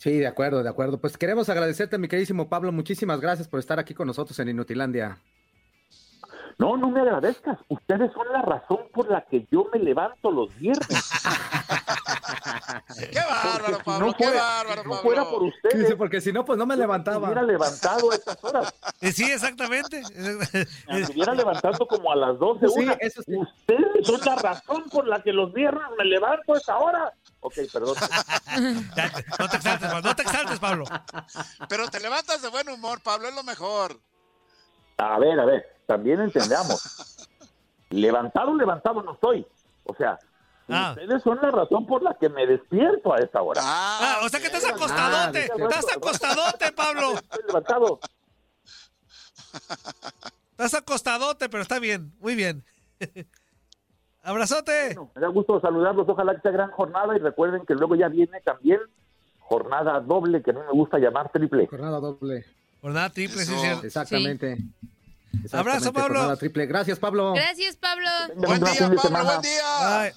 Sí, 0.00 0.18
de 0.18 0.26
acuerdo, 0.26 0.62
de 0.62 0.68
acuerdo. 0.70 0.98
Pues 0.98 1.18
queremos 1.18 1.50
agradecerte, 1.50 1.98
mi 1.98 2.08
queridísimo 2.08 2.48
Pablo. 2.48 2.72
Muchísimas 2.72 3.20
gracias 3.20 3.48
por 3.48 3.60
estar 3.60 3.78
aquí 3.78 3.92
con 3.92 4.06
nosotros 4.06 4.38
en 4.38 4.48
Inutilandia. 4.48 5.18
No, 6.56 6.78
no 6.78 6.88
me 6.88 7.02
agradezcas. 7.02 7.58
Ustedes 7.68 8.10
son 8.14 8.26
la 8.32 8.40
razón 8.40 8.78
por 8.94 9.10
la 9.10 9.26
que 9.26 9.46
yo 9.50 9.66
me 9.70 9.78
levanto 9.78 10.30
los 10.30 10.58
viernes. 10.58 10.88
qué 13.10 13.18
bárbaro, 13.18 13.78
Pablo, 13.84 14.14
qué 14.16 14.26
bárbaro, 14.26 14.82
Pablo. 14.82 14.94
No 14.94 15.02
fuera 15.02 15.24
por 15.24 15.42
ustedes. 15.42 15.94
porque 15.94 16.20
si 16.20 16.32
no, 16.32 16.44
pues 16.44 16.58
no 16.58 16.66
me 16.66 16.76
levantaba. 16.76 17.18
Me 17.18 17.26
hubiera 17.26 17.42
levantado 17.42 18.10
a 18.10 18.14
estas 18.14 18.42
horas. 18.42 18.74
Sí, 19.12 19.24
exactamente. 19.30 20.02
Me 20.88 21.00
estuviera 21.00 21.34
levantando 21.34 21.86
como 21.86 22.12
a 22.12 22.16
las 22.16 22.38
12, 22.38 22.68
sí, 22.68 22.86
Eso 23.00 23.22
sí. 23.22 23.36
Ustedes 23.36 24.06
son 24.06 24.20
la 24.24 24.36
razón 24.36 24.84
por 24.90 25.06
la 25.06 25.22
que 25.22 25.32
los 25.32 25.52
viernes 25.52 25.82
me 25.98 26.04
levanto 26.04 26.54
a 26.54 26.58
esa 26.58 26.78
hora. 26.78 27.12
Ok, 27.40 27.54
perdón. 27.72 27.96
no 29.38 29.48
te 29.48 29.56
exaltes, 29.56 29.92
no 30.04 30.14
te 30.14 30.22
exaltes, 30.22 30.58
Pablo. 30.58 30.84
Pero 31.68 31.88
te 31.88 32.00
levantas 32.00 32.42
de 32.42 32.48
buen 32.48 32.68
humor, 32.68 33.00
Pablo, 33.02 33.28
es 33.28 33.34
lo 33.34 33.42
mejor. 33.42 33.98
A 34.98 35.18
ver, 35.18 35.40
a 35.40 35.44
ver, 35.44 35.76
también 35.86 36.20
entendamos. 36.20 37.26
levantado, 37.88 38.54
levantado 38.54 39.02
no 39.02 39.14
estoy. 39.14 39.46
O 39.84 39.94
sea, 39.94 40.18
ah. 40.72 40.94
ustedes 40.96 41.22
son 41.22 41.38
la 41.42 41.50
razón 41.50 41.86
por 41.86 42.02
la 42.02 42.14
que 42.14 42.28
me 42.28 42.46
despierto 42.46 43.12
a 43.12 43.18
esta 43.18 43.42
hora. 43.42 43.60
Ah, 43.64 43.98
ah 44.00 44.24
o 44.24 44.28
sea 44.28 44.40
que 44.40 44.46
estás 44.46 44.64
acostadote. 44.64 45.44
estás 45.44 45.96
acostadote, 45.96 46.72
Pablo. 46.72 47.14
Estoy 47.14 47.42
levantado. 47.46 48.00
Estás 50.50 50.74
acostadote, 50.74 51.48
pero 51.48 51.62
está 51.62 51.78
bien, 51.78 52.12
muy 52.20 52.34
bien. 52.34 52.64
Abrazote. 54.22 54.96
me 55.14 55.20
da 55.20 55.28
gusto 55.28 55.60
saludarlos. 55.60 56.08
Ojalá 56.08 56.34
que 56.34 56.42
sea 56.42 56.50
gran 56.50 56.70
jornada 56.70 57.16
y 57.16 57.18
recuerden 57.18 57.64
que 57.64 57.74
luego 57.74 57.94
ya 57.96 58.08
viene 58.08 58.40
también 58.42 58.80
jornada 59.38 60.00
doble, 60.00 60.42
que 60.42 60.52
mí 60.52 60.60
me 60.60 60.72
gusta 60.72 60.98
llamar 60.98 61.32
triple. 61.32 61.66
Jornada 61.66 61.98
doble. 61.98 62.44
Jornada 62.80 63.10
triple, 63.10 63.44
sí, 63.44 63.54
sí. 63.54 63.86
Exactamente. 63.86 64.58
Abrazo, 65.52 65.92
Pablo. 65.92 66.36
Triple. 66.36 66.66
Gracias, 66.66 66.98
Pablo. 66.98 67.32
Gracias, 67.34 67.76
Pablo. 67.76 68.08
Buen 68.36 68.60
día, 68.60 68.72
Pablo. 68.78 69.24
Buen 69.24 69.40
día. 69.42 70.12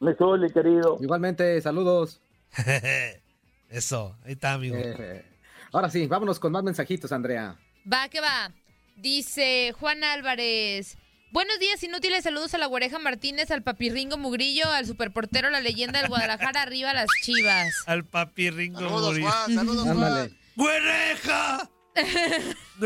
Me 0.00 0.14
soy, 0.14 0.50
querido. 0.52 0.98
Igualmente, 1.00 1.60
saludos. 1.60 2.20
Eso, 3.68 4.16
ahí 4.24 4.32
está, 4.32 4.54
amigo. 4.54 4.76
Eh, 4.76 5.24
ahora 5.72 5.90
sí, 5.90 6.06
vámonos 6.06 6.38
con 6.38 6.52
más 6.52 6.62
mensajitos, 6.62 7.12
Andrea. 7.12 7.58
Va, 7.90 8.08
que 8.08 8.20
va. 8.20 8.52
Dice 8.96 9.74
Juan 9.78 10.04
Álvarez. 10.04 10.96
Buenos 11.30 11.58
días, 11.58 11.82
inútiles. 11.82 12.24
Saludos 12.24 12.54
a 12.54 12.58
la 12.58 12.66
Guareja 12.66 12.98
Martínez, 12.98 13.50
al 13.50 13.62
Papirringo 13.62 14.16
Mugrillo, 14.16 14.66
al 14.70 14.86
superportero, 14.86 15.50
la 15.50 15.60
leyenda 15.60 16.00
del 16.00 16.08
Guadalajara, 16.08 16.62
arriba 16.62 16.94
las 16.94 17.08
chivas. 17.22 17.68
Al 17.86 18.04
Papirringo 18.04 18.80
saludos, 18.80 19.08
Mugrillo. 19.08 19.30
Juan, 19.30 19.54
saludos, 19.54 19.84
Juan. 19.84 20.38
¡Güereja! 20.56 21.70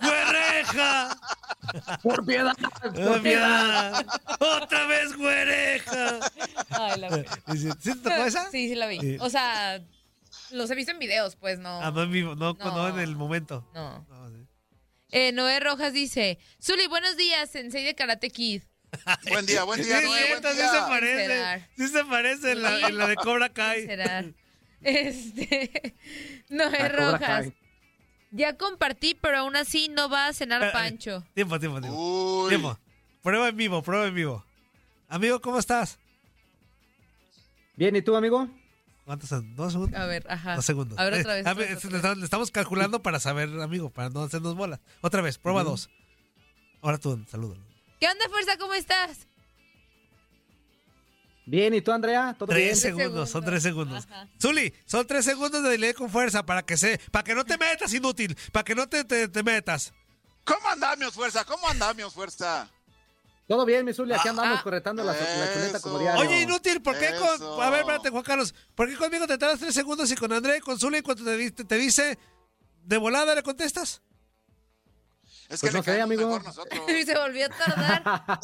¡Güereja! 0.00 1.16
Por 2.02 2.26
piedad, 2.26 2.54
por 2.82 3.22
piedad. 3.22 4.04
Otra 4.40 4.86
vez 4.86 5.16
güereja. 5.16 6.18
Ay, 6.70 7.00
la 7.00 7.24
¿Sí 7.54 7.68
te 7.82 7.94
tocó 7.96 8.24
esa? 8.24 8.50
Sí, 8.50 8.68
sí 8.68 8.74
la 8.74 8.86
vi. 8.88 9.16
O 9.20 9.30
sea, 9.30 9.80
los 10.50 10.70
he 10.70 10.74
visto 10.74 10.92
en 10.92 10.98
videos, 10.98 11.36
pues 11.36 11.58
no. 11.58 11.80
Ah, 11.80 11.90
no 11.90 12.02
en 12.02 12.10
vivo, 12.10 12.34
no, 12.34 12.54
no. 12.54 12.88
en 12.88 12.98
el 12.98 13.16
momento. 13.16 13.68
No. 13.74 14.06
eh, 15.10 15.32
Noé 15.32 15.60
Rojas 15.60 15.92
dice, 15.92 16.38
Zuli, 16.60 16.86
buenos 16.88 17.16
días, 17.16 17.50
sensei 17.50 17.84
de 17.84 17.94
Karate 17.94 18.30
Kid. 18.30 18.62
buen 19.30 19.46
día, 19.46 19.64
buen 19.64 19.82
día, 19.82 20.00
sí, 20.00 20.06
Noé, 20.06 20.28
buen 20.28 20.42
día. 20.42 20.52
Sí 20.52 20.76
se 20.76 20.80
parece, 20.80 21.68
sí 21.76 21.88
se 21.88 22.04
parece 22.04 22.52
en 22.52 22.62
la, 22.62 22.88
en 22.88 22.98
la 22.98 23.06
de 23.06 23.16
Cobra 23.16 23.48
Kai. 23.50 23.88
Este, 24.82 25.94
Noé 26.48 26.88
Rojas. 26.88 27.46
Ya 28.32 28.56
compartí, 28.56 29.14
pero 29.14 29.38
aún 29.38 29.56
así 29.56 29.88
no 29.88 30.08
va 30.08 30.26
a 30.26 30.32
cenar 30.32 30.62
eh, 30.62 30.68
eh, 30.68 30.72
Pancho. 30.72 31.22
Tiempo, 31.34 31.60
tiempo, 31.60 31.80
tiempo. 31.80 32.46
Tiempo. 32.48 32.78
Prueba 33.22 33.48
en 33.48 33.56
vivo, 33.56 33.82
prueba 33.82 34.06
en 34.06 34.14
vivo. 34.14 34.44
Amigo, 35.08 35.40
¿cómo 35.42 35.58
estás? 35.58 35.98
Bien, 37.76 37.94
¿y 37.94 38.00
tú, 38.00 38.16
amigo? 38.16 38.48
¿Cuántos 39.04 39.28
son? 39.28 39.54
¿Dos 39.54 39.72
segundos? 39.72 40.00
A 40.00 40.06
ver, 40.06 40.24
ajá. 40.30 40.56
Dos 40.56 40.64
segundos. 40.64 40.98
A 40.98 41.04
ver, 41.04 41.20
otra 41.20 41.34
vez. 41.34 41.84
Eh, 41.84 41.90
le, 41.90 42.24
estamos 42.24 42.50
calculando 42.50 43.02
para 43.02 43.20
saber, 43.20 43.50
amigo, 43.60 43.90
para 43.90 44.08
no 44.08 44.22
hacernos 44.22 44.54
bolas. 44.54 44.80
Otra 45.02 45.20
vez, 45.20 45.36
prueba 45.36 45.62
dos. 45.62 45.90
Ahora 46.80 46.96
tú, 46.96 47.22
saludo. 47.28 47.56
¿Qué 48.00 48.06
onda, 48.08 48.28
Fuerza? 48.30 48.56
¿Cómo 48.56 48.72
estás? 48.72 49.28
Bien, 51.44 51.74
¿y 51.74 51.80
tú, 51.80 51.90
Andrea? 51.90 52.36
¿Todo 52.38 52.48
tres 52.48 52.80
segundos, 52.80 53.30
son 53.30 53.44
tres 53.44 53.62
segundos. 53.62 54.06
Zuli, 54.40 54.72
son 54.84 55.06
tres 55.06 55.24
segundos 55.24 55.62
de 55.62 55.70
delay 55.70 55.92
con 55.92 56.08
fuerza 56.08 56.44
para 56.46 56.62
que 56.62 56.76
se, 56.76 56.98
para 57.10 57.24
que 57.24 57.34
no 57.34 57.44
te 57.44 57.58
metas, 57.58 57.92
inútil, 57.92 58.36
para 58.52 58.64
que 58.64 58.74
no 58.74 58.88
te, 58.88 59.04
te, 59.04 59.42
metas. 59.42 59.92
¿Cómo 60.44 60.68
andamos, 60.68 61.14
fuerza? 61.14 61.44
¿Cómo 61.44 61.68
andamos, 61.68 62.12
fuerza? 62.14 62.70
Todo 63.48 63.64
bien, 63.64 63.84
mi 63.84 63.92
Zuli, 63.92 64.14
aquí 64.14 64.28
andamos 64.28 64.60
ah, 64.60 64.62
corretando 64.62 65.02
la, 65.02 65.14
chuleta 65.18 65.80
como 65.80 65.98
diario. 65.98 66.20
Oye, 66.20 66.42
inútil, 66.42 66.80
¿por 66.80 66.96
qué 66.96 67.10
con... 67.18 67.60
A 67.60 67.70
ver, 67.70 67.80
espérate, 67.80 68.10
Juan 68.10 68.22
Carlos. 68.22 68.54
¿Por 68.74 68.88
qué 68.88 68.96
conmigo 68.96 69.26
te 69.26 69.36
tardas 69.36 69.58
tres 69.58 69.74
segundos 69.74 70.10
y 70.12 70.14
con 70.14 70.32
Andrea 70.32 70.56
y 70.56 70.60
con 70.60 70.78
Zuli 70.78 71.02
cuando 71.02 71.24
te, 71.24 71.50
te, 71.50 71.76
dice 71.76 72.18
de 72.84 72.98
volada 72.98 73.34
le 73.34 73.42
contestas? 73.42 74.00
Es 75.48 75.60
que 75.60 75.70
pues 75.70 75.74
no 75.74 75.82
sé, 75.82 76.00
amigo. 76.00 76.40
Y 76.88 77.02
se 77.04 77.18
volvió 77.18 77.46
a 77.46 77.48
tardar. 77.48 78.42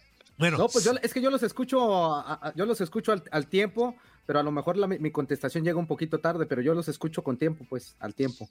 Bueno. 0.38 0.56
No, 0.56 0.68
pues 0.68 0.84
yo, 0.84 0.92
es 1.02 1.12
que 1.12 1.20
yo 1.20 1.30
los 1.30 1.42
escucho, 1.42 2.24
yo 2.54 2.64
los 2.64 2.80
escucho 2.80 3.12
al, 3.30 3.46
tiempo, 3.48 3.96
pero 4.24 4.38
a 4.38 4.42
lo 4.42 4.52
mejor 4.52 4.76
mi 5.00 5.10
contestación 5.10 5.64
llega 5.64 5.78
un 5.78 5.86
poquito 5.86 6.20
tarde, 6.20 6.46
pero 6.46 6.62
yo 6.62 6.74
los 6.74 6.88
escucho 6.88 7.22
con 7.24 7.36
tiempo, 7.36 7.66
pues, 7.68 7.96
al 7.98 8.14
tiempo. 8.14 8.48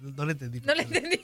No, 0.00 0.24
le 0.24 0.32
entendí. 0.32 0.60
No 0.60 0.74
le 0.74 0.82
entendí. 0.82 1.18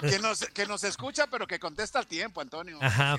que, 0.00 0.18
nos, 0.20 0.44
que 0.46 0.66
nos 0.66 0.84
escucha, 0.84 1.26
pero 1.26 1.46
que 1.46 1.58
contesta 1.58 1.98
al 1.98 2.06
tiempo, 2.06 2.40
Antonio. 2.40 2.78
Ajá. 2.80 3.16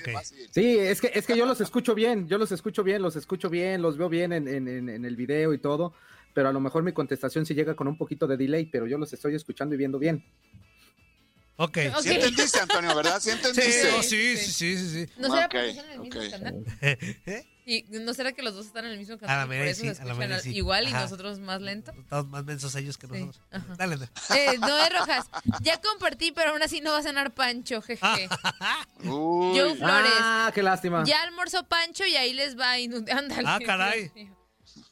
Sí, 0.51 0.77
es 0.77 1.01
que, 1.01 1.11
es 1.13 1.25
que 1.25 1.35
yo 1.35 1.45
los 1.45 1.59
escucho 1.59 1.93
bien, 1.93 2.27
yo 2.27 2.37
los 2.37 2.51
escucho 2.51 2.83
bien, 2.83 3.01
los 3.01 3.15
escucho 3.15 3.49
bien, 3.49 3.81
los 3.81 3.97
veo 3.97 4.07
bien 4.07 4.31
en, 4.31 4.47
en, 4.47 4.89
en 4.89 5.05
el 5.05 5.15
video 5.15 5.53
y 5.53 5.57
todo, 5.57 5.93
pero 6.33 6.49
a 6.49 6.53
lo 6.53 6.59
mejor 6.61 6.83
mi 6.83 6.93
contestación 6.93 7.45
sí 7.45 7.53
llega 7.53 7.75
con 7.75 7.87
un 7.87 7.97
poquito 7.97 8.27
de 8.27 8.37
delay, 8.37 8.67
pero 8.67 8.87
yo 8.87 8.97
los 8.97 9.11
estoy 9.11 9.35
escuchando 9.35 9.75
y 9.75 9.77
viendo 9.77 9.99
bien. 9.99 10.23
Ok. 11.59 11.69
okay. 11.69 11.91
Sí 12.01 12.09
entendiste, 12.13 12.59
Antonio, 12.59 12.95
¿verdad? 12.95 13.19
Sí 13.19 13.31
entendiste. 13.31 14.01
Sí, 14.03 14.37
sí, 14.37 14.37
sí, 14.37 14.77
sí, 14.77 14.89
sí. 14.89 15.13
¿No 15.17 15.29
será 15.29 15.47
okay, 15.47 15.59
porque 15.59 15.69
están 15.69 15.85
en 15.85 15.91
el 15.91 15.99
mismo 16.01 16.31
canal? 16.31 16.65
¿Eh? 17.25 17.47
¿Y 17.65 17.83
no 17.89 18.13
será 18.13 18.31
que 18.31 18.43
los 18.43 18.53
dos 18.53 18.67
están 18.67 18.85
en 18.85 18.91
el 18.91 18.97
mismo 18.97 19.17
canal? 19.17 19.41
A 19.41 19.45
la 19.45 19.73
sí, 19.73 19.89
a 19.89 20.05
la 20.05 20.39
sí. 20.39 20.55
igual 20.55 20.87
y 20.87 20.93
nosotros 20.93 21.39
más 21.39 21.59
lento. 21.61 21.91
Estamos 21.91 22.27
más 22.27 22.45
mensos 22.45 22.73
ellos 22.75 22.97
que 22.97 23.07
nosotros. 23.07 23.41
Dale. 23.77 24.07
Eh, 24.35 24.57
Noé 24.59 24.89
Rojas, 24.89 25.25
ya 25.61 25.81
compartí, 25.81 26.31
pero 26.31 26.51
aún 26.51 26.61
así 26.61 26.79
no 26.79 26.93
va 26.93 26.99
a 26.99 27.03
cenar 27.03 27.33
Pancho, 27.33 27.81
jeje. 27.81 27.99
Joe 29.03 29.75
Flores. 29.75 30.11
Ah, 30.19 30.51
qué 30.53 30.63
lástima. 30.63 31.03
Ya 31.05 31.23
almorzó 31.23 31.65
Pancho 31.65 32.05
y 32.05 32.15
ahí 32.15 32.33
les 32.33 32.57
va. 32.57 32.73
Ándale. 32.73 33.43
Ah, 33.45 33.59
caray. 33.65 34.11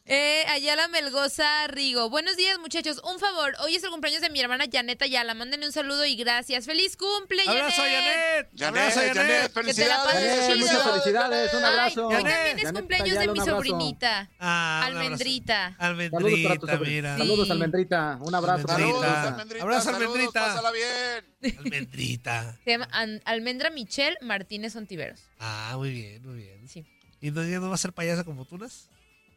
Eh, 0.07 0.45
Ayala 0.49 0.87
Melgoza 0.87 1.65
Rigo. 1.65 2.11
Buenos 2.11 2.37
días, 2.37 2.59
muchachos. 2.59 3.01
Un 3.03 3.17
favor, 3.17 3.55
hoy 3.63 3.75
es 3.75 3.83
el 3.83 3.89
cumpleaños 3.89 4.21
de 4.21 4.29
mi 4.29 4.39
hermana 4.39 4.65
Janet 4.71 5.01
Ayala. 5.01 5.33
Mándenle 5.33 5.65
un 5.65 5.71
saludo 5.71 6.05
y 6.05 6.15
gracias. 6.15 6.65
¡Feliz 6.65 6.95
cumple, 6.95 7.41
Janet! 7.43 7.59
¡Abrazo, 7.63 7.81
Janet! 7.81 8.49
¡Abrazo, 8.61 8.99
Janet! 9.15 9.51
¡Felicidades! 9.51 10.57
muchas 10.59 10.83
felicidades. 10.83 11.53
Un 11.55 11.65
abrazo. 11.65 12.09
Ay, 12.11 12.23
también 12.23 12.59
es 12.59 12.71
cumpleaños 12.71 13.17
de 13.17 13.27
mi 13.29 13.39
sobrinita. 13.39 14.29
Ah, 14.39 14.83
Almendrita. 14.85 15.75
Almendrita, 15.79 16.49
saludos 16.49 16.87
mira. 16.87 17.17
Saludos, 17.17 17.49
Almendrita. 17.49 18.19
Un 18.21 18.35
abrazo. 18.35 18.67
Almendrita. 18.69 19.27
Almendrita. 19.29 19.63
Abrazo, 19.63 19.89
Almendrita. 19.89 20.31
Pásala 20.45 20.71
bien. 20.71 21.57
Almendrita. 21.57 22.59
Se 22.63 22.69
llama 22.69 22.87
Almendra 23.25 23.71
Michelle 23.71 24.17
Martínez 24.21 24.75
Ontiveros. 24.75 25.19
Ah, 25.39 25.73
muy 25.77 25.89
bien, 25.89 26.21
muy 26.21 26.43
bien. 26.43 26.67
Sí. 26.67 26.85
¿Y 27.21 27.31
no, 27.31 27.41
no 27.41 27.69
va 27.69 27.73
a 27.75 27.79
ser 27.79 27.91
payasa 27.91 28.23
como 28.23 28.45
Tunas? 28.45 28.87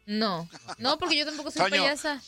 No, 0.09 0.49
no, 0.79 0.97
porque 0.97 1.15
yo 1.15 1.23
tampoco 1.23 1.51
soy 1.51 1.69
payasa. 1.69 2.19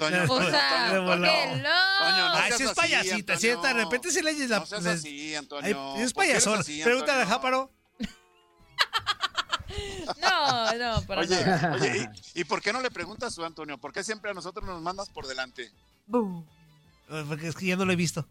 Toño, 0.00 0.24
o 0.28 0.50
sea, 0.50 0.90
Toño, 0.90 1.62
no. 1.62 1.68
Ay, 1.70 2.50
si 2.56 2.64
es 2.64 2.72
payasita, 2.72 3.36
si 3.36 3.46
de 3.46 3.72
repente 3.72 4.10
se 4.10 4.20
le 4.20 4.48
la... 4.48 4.58
No 4.58 4.66
seas 4.66 4.84
así, 4.84 5.32
Antonio. 5.36 5.94
es 5.98 6.12
payasón. 6.12 6.64
Pregúntale 6.82 7.22
a 7.22 7.26
Jáparo. 7.26 7.70
No, 10.20 10.74
no, 10.74 11.02
para 11.06 11.20
oye, 11.20 11.44
nada. 11.44 11.74
Oye, 11.74 12.10
¿y, 12.34 12.40
¿y, 12.40 12.44
por 12.44 12.60
qué 12.60 12.72
no 12.72 12.80
le 12.80 12.90
preguntas 12.90 13.34
tú, 13.34 13.44
Antonio? 13.44 13.78
¿Por 13.78 13.92
qué 13.92 14.02
siempre 14.02 14.32
a 14.32 14.34
nosotros 14.34 14.66
nos 14.66 14.82
mandas 14.82 15.08
por 15.08 15.26
delante? 15.26 15.64
Eh, 15.66 17.24
porque 17.28 17.48
es 17.48 17.54
que 17.54 17.66
ya 17.66 17.76
no 17.76 17.84
lo 17.84 17.92
he 17.92 17.96
visto. 17.96 18.26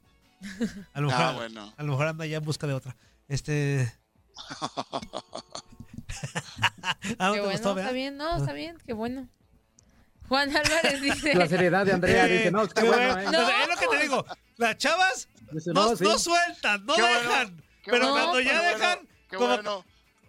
A 0.94 1.00
lo 1.00 1.08
mejor, 1.08 1.24
ah, 1.24 1.32
bueno. 1.32 1.74
a 1.76 1.84
lo 1.84 1.92
mejor 1.94 2.08
anda 2.08 2.26
ya 2.26 2.38
en 2.38 2.44
busca 2.44 2.68
de 2.68 2.74
otra. 2.74 2.98
Este... 3.30 3.94
ah, 7.20 7.32
qué 7.34 7.40
bueno, 7.40 7.52
está 7.52 7.92
bien, 7.92 8.18
no, 8.18 8.38
está 8.38 8.54
bien, 8.54 8.78
qué 8.86 8.94
bueno. 8.94 9.30
Juan 10.28 10.56
Álvarez 10.56 11.02
dice. 11.02 11.36
La 11.36 11.48
seriedad 11.48 11.86
de 11.86 11.94
Andrea 11.94 12.26
dice, 12.26 12.52
no, 12.52 12.68
qué, 12.68 12.84
bueno. 12.88 13.20
¿eh? 13.20 13.26
Es 13.26 13.68
lo 13.68 13.76
que 13.78 13.98
te 13.98 14.04
digo, 14.04 14.26
las 14.58 14.78
chavas 14.78 15.28
no, 15.66 15.96
no, 15.96 16.20
sueltan, 16.20 16.86
no 16.86 16.96
dejan, 16.96 17.64
pero 17.86 18.12
cuando 18.12 18.40
ya 18.40 18.62
dejan, 18.62 19.08
como, 19.30 19.86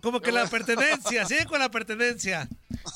como 0.00 0.20
que 0.20 0.32
la 0.32 0.46
pertenencia, 0.46 1.24
sigue 1.26 1.46
con 1.46 1.58
la 1.58 1.70
pertenencia. 1.70 2.48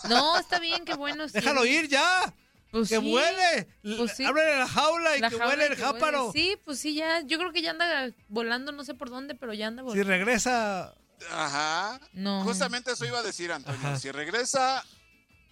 No, 0.08 0.38
está 0.38 0.58
bien, 0.58 0.84
qué 0.84 0.94
bueno. 0.94 1.26
Déjalo 1.26 1.64
ir 1.64 1.88
ya. 1.88 2.32
Pues 2.70 2.88
que 2.88 2.98
vuele. 2.98 3.68
Pues 3.82 4.18
Ábrele 4.20 4.58
la 4.58 4.66
jaula 4.66 5.16
y 5.16 5.20
que 5.20 5.36
vuele 5.36 5.66
el 5.66 5.76
jáparo. 5.76 6.32
Sí, 6.32 6.58
pues 6.64 6.80
sí, 6.80 6.94
ya. 6.94 7.20
Yo 7.20 7.38
creo 7.38 7.52
que 7.52 7.62
ya 7.62 7.70
anda 7.70 8.10
volando, 8.28 8.72
no 8.72 8.82
sé 8.82 8.94
por 8.94 9.10
dónde, 9.10 9.36
pero 9.36 9.52
ya 9.52 9.68
anda 9.68 9.82
volando. 9.82 10.02
Si 10.02 10.08
regresa. 10.08 10.92
Ajá. 11.30 12.00
No. 12.12 12.42
Justamente 12.42 12.92
eso 12.92 13.06
iba 13.06 13.20
a 13.20 13.22
decir, 13.22 13.52
Antonio. 13.52 13.96
Si 13.96 14.10
regresa, 14.10 14.84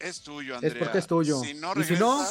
es 0.01 0.23
tuyo, 0.23 0.57
Andrea. 0.57 0.73
Es 0.73 0.79
porque 0.79 0.99
es 0.99 1.07
tuyo. 1.07 1.41
Si 1.41 1.55
no 1.55 1.75
regresa. 1.75 1.95
si 1.95 2.01
no? 2.01 2.27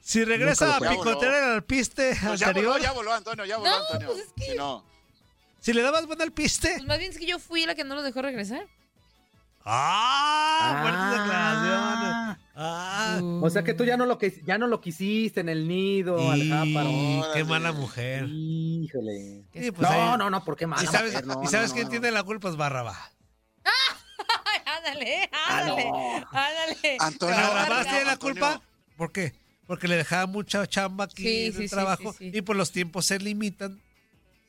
Si 0.00 0.24
regresa 0.24 0.76
a 0.76 0.80
picotear 0.80 1.34
el 1.34 1.50
alpiste 1.52 2.16
pues 2.26 2.42
anterior. 2.42 2.80
Ya 2.80 2.92
voló, 2.92 3.12
Antonio, 3.12 3.44
ya 3.44 3.58
voló, 3.58 3.70
Antonio. 3.70 4.08
Pues 4.08 4.20
es 4.20 4.32
que... 4.34 4.52
Si 4.52 4.56
no. 4.56 4.89
Si 5.60 5.72
le 5.72 5.82
dabas 5.82 6.06
buena 6.06 6.24
al 6.24 6.32
piste. 6.32 6.70
Pues 6.76 6.86
más 6.86 6.98
bien 6.98 7.10
es 7.10 7.18
que 7.18 7.26
yo 7.26 7.38
fui 7.38 7.66
la 7.66 7.74
que 7.74 7.84
no 7.84 7.94
lo 7.94 8.02
dejó 8.02 8.22
regresar. 8.22 8.66
¡Ah! 9.64 10.78
Fuertes 10.82 11.20
declaraciones. 11.20 12.38
Ah. 12.56 13.20
O 13.42 13.50
sea 13.50 13.62
que 13.62 13.74
tú 13.74 13.84
ya 13.84 13.96
no 13.96 14.06
lo 14.06 14.18
que 14.18 14.42
ya 14.44 14.58
no 14.58 14.66
lo 14.66 14.80
quisiste 14.80 15.40
en 15.40 15.48
el 15.48 15.68
nido, 15.68 16.30
al 16.30 16.48
jáparo. 16.48 17.32
Qué 17.34 17.44
mala 17.44 17.72
mujer. 17.72 18.26
Híjole. 18.28 19.44
Pues 19.52 19.72
no, 19.78 20.16
no, 20.16 20.30
no, 20.30 20.44
¿por 20.44 20.56
qué 20.56 20.66
mala 20.66 20.82
¿Y 20.82 20.86
sabes, 20.86 21.14
¿y 21.42 21.46
sabes 21.46 21.72
quién 21.72 21.88
tiene 21.88 22.10
la 22.10 22.22
culpa? 22.22 22.48
Es 22.48 22.56
Barrabá. 22.56 22.96
ándale, 24.66 25.30
ándale, 25.48 25.92
ándale. 26.30 26.96
Antonio. 26.98 27.36
Barrabás 27.36 27.86
tiene 27.86 28.04
la 28.04 28.16
culpa. 28.16 28.62
¿Por 28.96 29.12
qué? 29.12 29.34
Porque 29.66 29.88
le 29.88 29.96
dejaba 29.96 30.26
mucha 30.26 30.66
chamba 30.66 31.04
aquí 31.04 31.46
en 31.46 31.62
el 31.62 31.70
trabajo 31.70 32.14
y 32.18 32.40
por 32.42 32.56
los 32.56 32.72
tiempos 32.72 33.06
se 33.06 33.18
limitan 33.18 33.80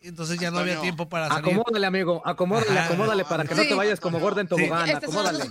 entonces 0.07 0.39
ya 0.39 0.49
no 0.51 0.59
había 0.59 0.81
tiempo 0.81 1.07
para 1.07 1.27
salir. 1.27 1.51
Acomódale, 1.51 1.85
amigo, 1.85 2.21
acomódale, 2.25 2.79
acomódale 2.79 3.25
para 3.25 3.43
que 3.43 3.55
no 3.55 3.63
te 3.63 3.73
vayas 3.73 3.99
como 3.99 4.19
gorda 4.19 4.41
en 4.41 4.47
tobogán, 4.47 4.87
sí. 4.87 4.93
acomódale. 4.93 5.45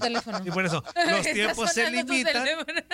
Y 0.44 0.50
por 0.50 0.64
eso, 0.64 0.82
los 1.10 1.22
tiempos 1.22 1.72
se 1.72 1.90
limitan 1.90 2.46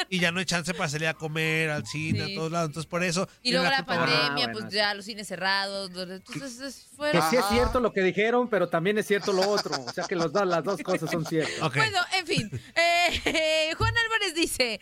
y 0.09 0.19
ya 0.19 0.33
no 0.33 0.41
hay 0.41 0.45
chance 0.45 0.75
para 0.75 0.89
salir 0.89 1.09
a 1.09 1.15
comer, 1.15 1.71
al 1.71 1.87
cine, 1.87 2.25
a 2.25 2.35
todos 2.35 2.53
lados. 2.53 2.69
Entonces 2.69 2.89
por 2.89 3.03
eso... 3.03 3.29
Y 3.43 3.53
luego 3.53 3.69
la, 3.71 3.87
pandemia, 3.87 4.47
ah, 4.47 4.53
pues 4.53 4.69
ya 4.69 4.95
los 4.95 5.05
cines 5.07 5.27
cerrados. 5.27 5.91
Entonces 5.91 6.89
Que 7.13 7.23
sí 7.31 7.37
es 7.37 7.45
cierto 7.51 7.81
lo 7.81 7.93
que 7.93 8.03
dijeron, 8.03 8.49
pero 8.49 8.69
también 8.69 8.99
es 8.99 9.07
cierto 9.07 9.33
lo 9.33 9.49
otro. 9.49 9.75
O 9.83 9.93
sea 9.93 10.05
que 10.05 10.15
los 10.15 10.33
dos, 10.33 10.47
las 10.47 10.63
dos 10.63 10.81
cosas 10.83 11.11
son 11.11 11.25
ciertas. 11.25 11.59
Bueno, 11.73 11.99
en 12.19 12.27
fin. 12.27 12.51
Eh, 12.75 13.75
Juan 13.79 13.95
Álvarez 13.97 14.35
dice... 14.35 14.81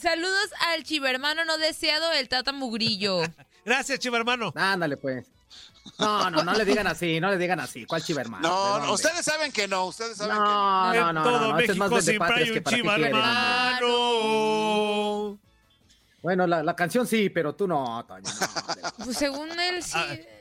Saludos 0.00 0.50
al 0.68 0.84
chivermano 0.84 1.46
no 1.46 1.56
deseado, 1.56 2.12
el 2.12 2.28
Tata 2.28 2.52
Mugrillo. 2.52 3.22
Gracias, 3.64 3.98
chivermano. 3.98 4.52
Ándale, 4.54 4.98
pues. 4.98 5.26
No, 5.98 6.30
no, 6.30 6.42
no 6.44 6.52
le 6.54 6.64
digan 6.64 6.86
así, 6.86 7.20
no 7.20 7.30
le 7.30 7.38
digan 7.38 7.60
así. 7.60 7.86
¿Cuál 7.86 8.02
chiva 8.02 8.20
hermano? 8.20 8.48
No, 8.48 8.78
no 8.78 8.92
ustedes 8.92 9.24
saben 9.24 9.52
que 9.52 9.66
no, 9.68 9.86
ustedes 9.86 10.16
saben 10.16 10.36
no, 10.36 10.92
que 10.92 10.98
no. 10.98 11.12
No, 11.12 11.12
no, 11.12 11.22
todo 11.22 11.48
no, 11.48 11.54
México 11.56 12.00
siempre 12.00 12.34
hay 12.34 12.50
un 12.50 12.64
chiva 12.64 12.96
hermano. 12.96 13.86
Bueno, 16.22 16.46
la, 16.46 16.62
la, 16.62 16.74
canción 16.74 17.06
sí, 17.06 17.30
pero 17.30 17.54
tú 17.54 17.68
no, 17.68 18.04
Toño. 18.04 18.24
pues 19.04 19.16
según 19.16 19.48
él 19.60 19.82
sí. 19.82 19.96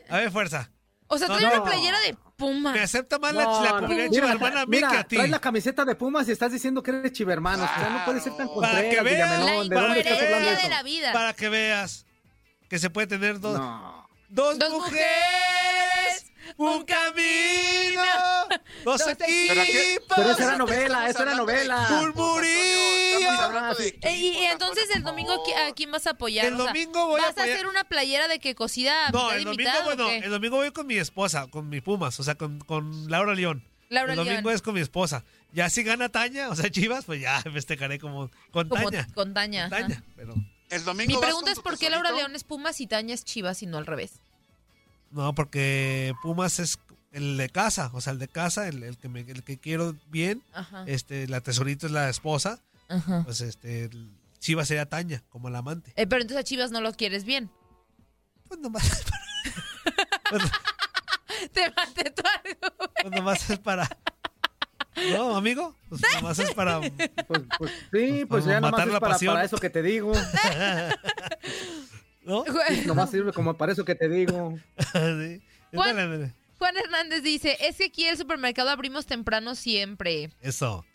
A, 0.10 0.18
ver, 0.18 0.32
fuerza. 0.32 0.72
O 1.08 1.18
sea, 1.18 1.28
trae 1.28 1.46
una 1.46 1.64
playera 1.64 2.00
de 2.00 2.18
Puma. 2.36 2.72
Me 2.74 2.82
acepta 2.82 3.20
más 3.20 3.36
la, 3.36 3.62
la 3.62 3.80
comunidad 3.82 4.10
chivermana 4.10 4.62
a 4.62 4.66
mí 4.66 4.80
que 4.80 4.86
a 4.86 5.04
ti. 5.04 5.16
Traes 5.18 5.30
la 5.30 5.40
camiseta 5.40 5.86
de 5.86 5.96
Pumas 5.96 6.28
y 6.28 6.32
estás 6.32 6.52
diciendo 6.52 6.82
que 6.82 6.90
eres 6.92 7.12
chivermano. 7.12 7.64
O 7.64 7.68
sea, 7.68 7.90
no 7.90 8.04
puede 8.04 8.20
ser 8.20 8.36
tan 8.36 8.50
Para 8.60 8.90
que 8.90 9.00
veas 9.02 9.44
la 9.44 9.64
incoherencia 9.64 10.56
de 10.56 10.70
la 10.70 10.82
vida. 10.82 11.14
Para 11.14 11.34
que 11.34 11.50
veas 11.50 12.06
que 12.68 12.80
se 12.80 12.90
puede 12.90 13.06
tener 13.08 13.40
dos, 13.40 13.62
dos, 14.30 14.60
dos 14.60 14.72
mujeres, 14.72 16.32
un 16.58 16.84
camino, 16.86 18.02
dos 18.84 19.02
equipos. 19.08 20.16
Pero 20.16 20.32
eso 20.32 20.44
era 20.44 20.58
novela, 20.58 21.10
eso 21.10 21.24
era 21.24 21.36
novela. 21.36 21.88
Murmurío. 21.90 22.86
Y, 24.10 24.46
entonces 24.46 24.90
el 24.96 25.04
domingo 25.04 25.34
a 25.34 25.74
quién 25.74 25.92
vas 25.92 26.08
a 26.08 26.12
apoyar? 26.12 26.46
El 26.46 26.58
domingo 26.58 27.08
voy 27.08 27.22
a 27.22 27.30
apoyar. 27.30 27.36
¿Vas 27.36 27.48
a 27.48 27.54
hacer 27.54 27.68
una 27.68 27.84
playera 27.84 28.28
de 28.28 28.40
que 28.40 28.56
cocida 28.56 29.10
No, 29.12 29.32
el 29.32 29.44
domingo, 29.44 29.72
bueno, 29.84 30.10
el 30.10 30.30
domingo 30.30 30.58
voy 30.58 30.72
con 30.72 30.88
mi 30.88 30.98
esposa, 30.98 31.48
con 31.48 31.70
mi 31.70 31.82
Pumas, 31.82 32.20
o 32.20 32.24
sea, 32.24 32.36
con, 32.36 32.60
con 32.60 33.10
Laura 33.10 33.34
León. 33.34 33.64
Laura 33.90 34.14
el 34.14 34.18
domingo 34.18 34.52
es 34.52 34.62
con 34.62 34.74
mi 34.74 34.82
esposa. 34.82 35.24
Ya 35.52 35.70
si 35.70 35.84
gana 35.84 36.10
Taña, 36.10 36.50
o 36.50 36.56
sea, 36.56 36.70
Chivas, 36.70 37.06
pues 37.06 37.22
ya 37.22 37.42
festejaré 37.54 38.00
como 38.00 38.32
con 38.52 38.68
como 38.68 38.90
Taña. 38.90 39.08
Con 39.14 39.34
Taña. 39.34 39.70
Con 39.70 39.80
Taña, 39.80 40.04
pero... 40.16 40.36
El 40.70 40.84
domingo 40.84 41.14
Mi 41.14 41.20
pregunta 41.20 41.52
es 41.52 41.60
por 41.60 41.78
qué 41.78 41.90
Laura 41.90 42.12
León 42.12 42.36
es 42.36 42.44
Pumas 42.44 42.82
y 42.82 42.88
Taña 42.88 43.14
es 43.14 43.24
Chivas 43.24 43.62
y 43.62 43.66
no 43.66 43.78
al 43.78 43.86
revés. 43.86 44.14
No, 45.12 45.34
porque 45.34 46.14
Pumas 46.22 46.60
es 46.60 46.80
el 47.12 47.38
de 47.38 47.50
casa, 47.50 47.92
o 47.94 48.02
sea, 48.02 48.14
el 48.14 48.20
de 48.20 48.28
casa, 48.28 48.68
el, 48.68 48.84
el 48.84 48.98
que 48.98 49.08
me, 49.08 49.22
el 49.22 49.44
que 49.44 49.58
quiero 49.58 49.96
bien. 50.08 50.44
Ajá. 50.54 50.84
Este, 50.88 51.28
la 51.28 51.42
tesorita 51.42 51.86
es 51.86 51.92
la 51.92 52.10
esposa. 52.10 52.60
Ajá. 52.90 53.24
Pues 53.24 53.42
este, 53.42 53.90
Chivas 54.40 54.68
sería 54.68 54.88
Taña, 54.88 55.24
como 55.30 55.50
la 55.50 55.60
amante. 55.60 55.94
Eh, 55.96 56.08
pero 56.08 56.22
entonces 56.22 56.42
a 56.42 56.44
Chivas 56.44 56.72
no 56.72 56.82
lo 56.82 56.94
quieres 56.94 57.24
bien. 57.24 57.50
Pues 58.48 58.60
nomás 58.60 58.86
es 58.92 59.04
para. 59.04 60.52
Te 61.54 61.72
maté 61.72 62.12
tu 62.12 62.24
argumento. 62.28 62.92
Pues 63.02 63.14
nomás 63.14 63.50
es 63.50 63.60
para. 63.60 63.98
No, 65.12 65.36
amigo, 65.36 65.76
pues 65.90 66.02
nomás 66.16 66.40
es 66.40 66.54
para. 66.54 66.80
Pues, 66.80 67.42
pues 67.58 67.72
sí, 67.92 68.26
pues 68.26 68.46
ya 68.46 68.62
nomás 68.62 68.88
es 68.88 69.00
para, 69.00 69.18
para, 69.18 69.44
eso 69.44 69.58
que 69.58 69.70
te 69.70 69.82
digo. 69.82 70.14
¿No? 72.24 72.44
nomás 72.86 73.12
sirve 73.12 73.32
como 73.34 73.56
para 73.56 73.74
eso 73.74 73.86
que 73.86 73.96
te 73.96 74.10
digo. 74.10 74.58
sí. 74.94 75.42
Juan, 75.74 76.34
Juan 76.58 76.78
Hernández 76.78 77.22
dice, 77.22 77.58
es 77.60 77.78
que 77.78 77.86
aquí 77.86 78.06
el 78.06 78.18
supermercado 78.18 78.70
abrimos 78.70 79.06
temprano 79.06 79.56
siempre. 79.56 80.32
Eso. 80.42 80.86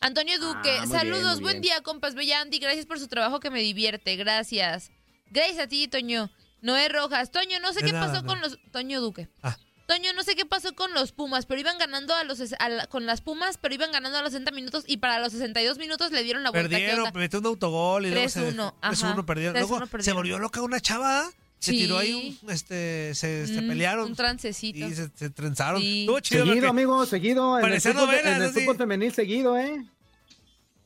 Antonio 0.00 0.38
Duque, 0.40 0.78
Ah, 0.78 0.86
muy 0.86 0.96
saludos, 0.96 1.22
bien, 1.22 1.42
buen 1.42 1.60
bien. 1.60 1.74
día, 1.74 1.82
compas. 1.82 2.14
Bella 2.14 2.40
Andy, 2.40 2.58
gracias 2.58 2.86
por 2.86 2.98
su 2.98 3.06
trabajo 3.06 3.38
que 3.38 3.50
me 3.50 3.60
divierte, 3.60 4.16
gracias. 4.16 4.90
Gracias 5.30 5.58
a 5.58 5.66
ti, 5.68 5.86
Toño. 5.88 6.30
Noé 6.62 6.88
Rojas, 6.88 7.30
Toño, 7.30 7.60
no 7.60 7.72
sé 7.72 7.80
De 7.80 7.86
qué 7.86 7.92
nada, 7.92 8.06
pasó 8.06 8.22
no. 8.22 8.28
con 8.28 8.40
los... 8.40 8.58
Toño 8.72 9.00
Duque. 9.00 9.28
Ah. 9.42 9.56
Toño, 9.90 10.12
no 10.14 10.22
sé 10.22 10.36
qué 10.36 10.46
pasó 10.46 10.72
con 10.74 10.94
los 10.94 11.10
Pumas, 11.10 11.46
pero 11.46 11.60
iban 11.60 11.76
ganando 11.76 12.14
a 12.14 12.22
los 12.22 12.38
ses- 12.38 12.54
a 12.60 12.68
la- 12.68 12.86
con 12.86 13.06
las 13.06 13.20
Pumas, 13.22 13.58
pero 13.58 13.74
iban 13.74 13.90
ganando 13.90 14.18
a 14.18 14.22
los 14.22 14.30
60 14.30 14.52
minutos 14.52 14.84
y 14.86 14.98
para 14.98 15.18
los 15.18 15.32
62 15.32 15.78
minutos 15.78 16.12
le 16.12 16.22
dieron 16.22 16.44
la 16.44 16.50
vuelta. 16.52 16.68
¿Qué 16.68 16.76
Perdieron, 16.86 17.10
metió 17.14 17.40
un 17.40 17.46
autogol 17.46 18.06
y 18.06 18.10
luego 18.10 18.28
se 18.28 18.40
3-1, 18.40 18.74
ajá. 18.80 18.92
3-1 18.92 19.26
perdieron. 19.26 19.54
3-1 19.56 19.68
Luego 19.68 19.86
se 19.86 19.90
perdieron. 19.90 20.16
volvió 20.18 20.38
loca 20.38 20.62
una 20.62 20.78
chava. 20.80 21.28
Se 21.58 21.72
Sí. 21.72 21.78
tiró 21.78 21.98
ahí 21.98 22.38
un, 22.42 22.50
este, 22.50 23.12
se, 23.16 23.46
se 23.48 23.60
Mm, 23.62 23.68
pelearon. 23.68 24.06
Un 24.06 24.14
trancecito. 24.16 24.78
y 24.78 24.94
se, 24.94 25.10
se 25.14 25.28
trenzaron. 25.30 25.82
Sí. 25.82 26.02
Estuvo 26.02 26.20
chido 26.20 26.46
Seguido, 26.46 26.68
amigo, 26.70 27.04
seguido. 27.04 27.58
En 27.58 27.64
el, 27.64 27.70
Parecía 27.70 27.92
fútbol, 27.92 28.06
novela, 28.06 28.36
en 28.36 28.42
el 28.44 28.50
fútbol 28.50 28.76
femenil 28.76 29.12
seguido, 29.12 29.58
¿eh? 29.58 29.84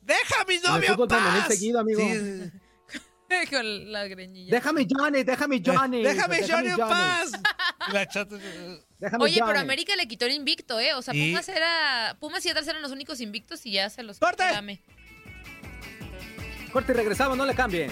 ¡Deja 0.01 0.41
a 0.41 0.45
mi 0.45 0.55
En 0.55 0.65
el 0.65 0.71
novio 0.71 0.87
en 0.89 0.93
fútbol 0.95 1.09
femenil 1.09 1.39
paz! 1.41 1.47
seguido, 1.47 1.79
amigo. 1.79 1.99
Sí, 2.01 2.51
con 3.51 3.91
la 3.91 4.07
greñilla. 4.07 4.51
Déjame 4.55 4.85
Johnny, 4.89 5.23
déjame 5.23 5.61
Johnny. 5.65 6.03
Déjame 6.03 6.47
Johnny 6.47 6.69
en 6.69 6.77
paz. 6.77 7.31
La 7.93 8.07
chata- 8.07 8.37
Déjame 8.99 9.23
Oye, 9.23 9.35
pero 9.35 9.47
Johnny. 9.47 9.59
América 9.59 9.95
le 9.95 10.07
quitó 10.07 10.25
el 10.25 10.33
invicto, 10.33 10.79
¿eh? 10.79 10.93
O 10.93 11.01
sea. 11.01 11.13
Pumas 11.13 11.49
era. 11.49 12.17
Pumas 12.19 12.45
y 12.45 12.49
Atlas 12.49 12.67
eran 12.67 12.81
los 12.81 12.91
únicos 12.91 13.19
invictos 13.21 13.65
y 13.65 13.71
ya 13.71 13.89
se 13.89 14.03
los. 14.03 14.19
¡Corte! 14.19 14.43
Dame. 14.43 14.81
Corte 16.71 16.91
y 16.91 16.95
regresamos, 16.95 17.37
no 17.37 17.45
le 17.45 17.55
cambien. 17.55 17.89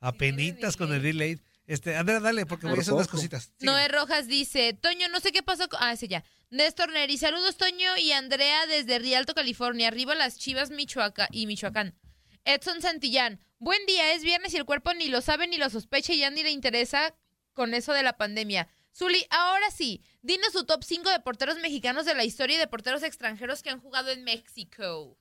Apenitas 0.00 0.76
con 0.76 0.92
el 0.92 1.02
delay. 1.02 1.40
Este, 1.66 1.94
Andrea, 1.94 2.18
dale, 2.18 2.46
porque 2.46 2.66
voy 2.66 2.78
a 2.78 2.80
hacer 2.80 2.94
unas 2.94 3.06
cositas. 3.06 3.52
Noé 3.60 3.86
Rojas 3.86 4.26
dice, 4.26 4.72
Toño, 4.72 5.08
no 5.08 5.20
sé 5.20 5.30
qué 5.30 5.40
pasó 5.40 5.68
con... 5.68 5.78
Ah, 5.80 5.92
ese 5.92 6.08
ya. 6.08 6.24
Néstor 6.50 6.90
Neri, 6.90 7.16
saludos 7.16 7.56
Toño 7.56 7.96
y 7.96 8.10
Andrea 8.10 8.66
desde 8.66 8.98
Rialto, 8.98 9.34
California. 9.34 9.86
Arriba 9.86 10.16
las 10.16 10.36
Chivas 10.36 10.70
Michoacán 10.70 11.28
y 11.30 11.46
Michoacán. 11.46 11.94
Edson 12.44 12.80
Santillán, 12.80 13.38
buen 13.58 13.84
día, 13.86 14.14
es 14.14 14.22
viernes 14.22 14.54
y 14.54 14.56
el 14.56 14.64
cuerpo 14.64 14.94
ni 14.94 15.08
lo 15.08 15.20
sabe 15.20 15.46
ni 15.46 15.56
lo 15.56 15.68
sospecha 15.68 16.12
y 16.12 16.18
ya 16.18 16.30
ni 16.30 16.42
le 16.42 16.50
interesa 16.50 17.14
con 17.52 17.74
eso 17.74 17.92
de 17.92 18.02
la 18.02 18.16
pandemia. 18.16 18.68
Zuli, 18.96 19.26
ahora 19.30 19.70
sí, 19.70 20.02
dinos 20.22 20.52
su 20.52 20.64
top 20.64 20.82
5 20.82 21.10
de 21.10 21.20
porteros 21.20 21.58
mexicanos 21.58 22.06
de 22.06 22.14
la 22.14 22.24
historia 22.24 22.56
y 22.56 22.58
de 22.58 22.66
porteros 22.66 23.02
extranjeros 23.02 23.62
que 23.62 23.70
han 23.70 23.80
jugado 23.80 24.10
en 24.10 24.24
México. 24.24 25.16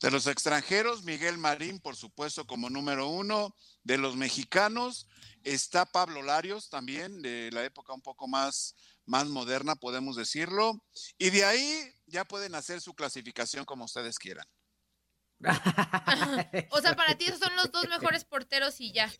De 0.00 0.10
los 0.10 0.26
extranjeros, 0.26 1.02
Miguel 1.02 1.38
Marín, 1.38 1.80
por 1.80 1.96
supuesto, 1.96 2.46
como 2.46 2.70
número 2.70 3.08
uno. 3.08 3.56
De 3.82 3.98
los 3.98 4.14
mexicanos, 4.14 5.08
está 5.42 5.86
Pablo 5.86 6.22
Larios 6.22 6.68
también, 6.68 7.22
de 7.22 7.50
la 7.52 7.64
época 7.64 7.92
un 7.92 8.02
poco 8.02 8.28
más, 8.28 8.76
más 9.06 9.26
moderna, 9.26 9.74
podemos 9.74 10.14
decirlo. 10.14 10.84
Y 11.18 11.30
de 11.30 11.44
ahí 11.44 11.92
ya 12.06 12.24
pueden 12.24 12.54
hacer 12.54 12.80
su 12.80 12.94
clasificación 12.94 13.64
como 13.64 13.86
ustedes 13.86 14.18
quieran. 14.18 14.46
O 16.70 16.80
sea, 16.80 16.94
para 16.96 17.14
ti 17.16 17.24
esos 17.26 17.38
son 17.40 17.54
los 17.56 17.70
dos 17.72 17.88
mejores 17.88 18.24
porteros 18.24 18.80
y 18.80 18.92
ya. 18.92 19.12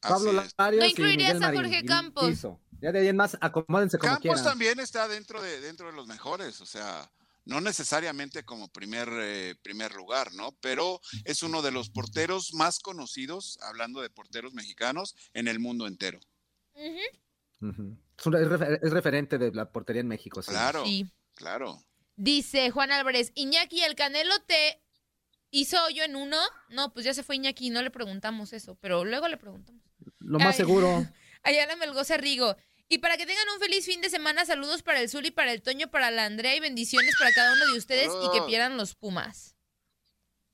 Pablo. 0.00 0.32
Larios 0.58 0.82
¿No 0.82 0.88
incluirías 0.88 1.40
a. 1.42 1.52
Jorge 1.52 1.84
Campos? 1.84 2.46
Ya 2.80 2.92
de 2.92 3.00
ahí 3.00 3.08
en 3.08 3.16
más, 3.16 3.36
acomódense 3.40 3.98
como 3.98 4.12
Campos 4.12 4.22
quieran. 4.22 4.44
también 4.44 4.80
está 4.80 5.08
dentro 5.08 5.40
de, 5.42 5.60
dentro 5.60 5.86
de 5.86 5.92
los 5.94 6.06
mejores, 6.06 6.60
o 6.60 6.66
sea, 6.66 7.10
no 7.46 7.60
necesariamente 7.62 8.44
como 8.44 8.68
primer, 8.68 9.08
eh, 9.12 9.54
primer 9.62 9.94
lugar, 9.94 10.34
¿no? 10.34 10.52
Pero 10.60 11.00
es 11.24 11.42
uno 11.42 11.62
de 11.62 11.70
los 11.72 11.88
porteros 11.88 12.52
más 12.52 12.78
conocidos, 12.80 13.58
hablando 13.62 14.02
de 14.02 14.10
porteros 14.10 14.52
mexicanos, 14.52 15.16
en 15.32 15.48
el 15.48 15.58
mundo 15.58 15.86
entero. 15.86 16.20
Es, 16.74 16.90
un- 17.62 17.98
es 18.34 18.48
refer- 18.48 18.78
es 18.82 18.90
referente 18.92 19.38
de 19.38 19.52
la 19.52 19.70
portería 19.72 20.00
en 20.02 20.08
México. 20.08 20.42
sí. 20.42 20.50
Claro, 20.50 20.84
Sí. 20.84 21.06
claro. 21.34 21.82
Dice 22.16 22.70
Juan 22.70 22.92
Álvarez, 22.92 23.32
Iñaki, 23.34 23.82
¿el 23.82 23.94
Canelo 23.94 24.38
te 24.46 24.82
hizo 25.60 25.82
hoyo 25.84 26.02
en 26.04 26.16
uno? 26.16 26.38
No, 26.68 26.92
pues 26.92 27.04
ya 27.04 27.14
se 27.14 27.22
fue 27.22 27.36
Iñaki, 27.36 27.70
no 27.70 27.82
le 27.82 27.90
preguntamos 27.90 28.52
eso, 28.52 28.76
pero 28.80 29.04
luego 29.04 29.28
le 29.28 29.36
preguntamos. 29.36 29.82
Lo 30.20 30.38
más 30.38 30.48
Ay. 30.48 30.54
seguro. 30.58 31.06
Ayala 31.42 31.76
Melgoza 31.76 32.16
Rigo. 32.16 32.56
Y 32.88 32.98
para 32.98 33.16
que 33.16 33.26
tengan 33.26 33.48
un 33.54 33.60
feliz 33.60 33.84
fin 33.84 34.00
de 34.00 34.10
semana, 34.10 34.44
saludos 34.44 34.82
para 34.82 35.00
el 35.00 35.08
Zuli, 35.08 35.30
para 35.32 35.52
el 35.52 35.62
Toño, 35.62 35.90
para 35.90 36.10
la 36.10 36.24
Andrea 36.24 36.54
y 36.54 36.60
bendiciones 36.60 37.14
para 37.18 37.32
cada 37.32 37.52
uno 37.52 37.66
de 37.72 37.78
ustedes 37.78 38.04
y 38.06 38.08
que 38.08 38.12
Saludos. 38.26 38.46
pierdan 38.46 38.76
los 38.76 38.94
Pumas. 38.94 39.56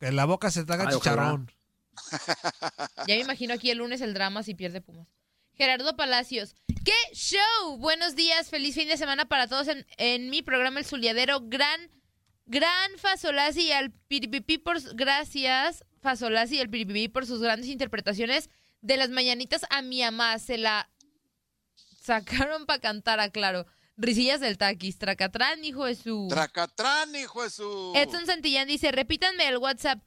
En 0.00 0.16
la 0.16 0.24
boca 0.24 0.50
se 0.50 0.64
traga 0.64 0.84
Ay, 0.88 0.94
ojalá. 0.94 0.98
chicharrón. 1.22 1.52
Ya 3.06 3.14
me 3.16 3.20
imagino 3.20 3.52
aquí 3.54 3.70
el 3.70 3.78
lunes 3.78 4.00
el 4.00 4.14
drama 4.14 4.42
si 4.42 4.54
pierde 4.54 4.80
Pumas. 4.80 5.08
Gerardo 5.54 5.94
Palacios. 5.96 6.54
¡Qué 6.84 6.92
show! 7.14 7.76
Buenos 7.76 8.16
días, 8.16 8.48
feliz 8.48 8.74
fin 8.74 8.88
de 8.88 8.96
semana 8.96 9.26
para 9.26 9.46
todos 9.46 9.68
en, 9.68 9.86
en 9.98 10.30
mi 10.30 10.40
programa 10.42 10.78
El 10.80 10.86
Zuliadero. 10.86 11.40
Gran, 11.42 11.90
gran 12.46 12.90
Fasolasi 12.98 13.62
y 13.68 13.72
al 13.72 13.90
Piripipi 13.90 14.58
por... 14.58 14.80
su- 14.80 14.94
Gracias, 14.94 15.84
Fasolasi 16.00 16.56
y 16.56 16.60
al 16.60 16.68
Piripipi 16.70 17.08
por 17.08 17.26
sus 17.26 17.40
grandes 17.40 17.68
interpretaciones 17.68 18.50
de 18.80 18.96
las 18.96 19.10
mañanitas 19.10 19.62
a 19.70 19.82
mi 19.82 20.00
mamá. 20.02 20.38
Se 20.38 20.58
la 20.58 20.90
sacaron 22.02 22.66
para 22.66 22.80
cantar, 22.80 23.20
aclaro. 23.20 23.66
Risillas 23.96 24.40
del 24.40 24.58
taquis, 24.58 24.98
tracatrán, 24.98 25.64
hijo 25.64 25.84
de 25.84 25.94
su... 25.94 26.26
Tracatrán, 26.28 27.14
hijo 27.14 27.42
de 27.42 27.50
su. 27.50 27.92
Edson 27.94 28.26
Santillán 28.26 28.66
dice, 28.66 28.90
repítanme 28.90 29.46
el 29.46 29.58
WhatsApp. 29.58 30.02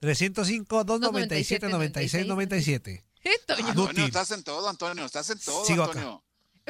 305 0.00 0.84
297 0.84 1.68
96 1.68 2.26
97. 2.26 3.04
Eh, 3.22 3.30
Toño. 3.46 3.58
Ah, 3.66 3.74
no. 3.74 3.82
Antonio, 3.82 4.04
estás 4.06 4.30
en 4.30 4.42
todo, 4.44 4.68
Antonio, 4.68 5.04
estás 5.04 5.28
en 5.30 5.38
todo, 5.40 5.64
Sigo 5.64 5.82
acá. 5.84 6.20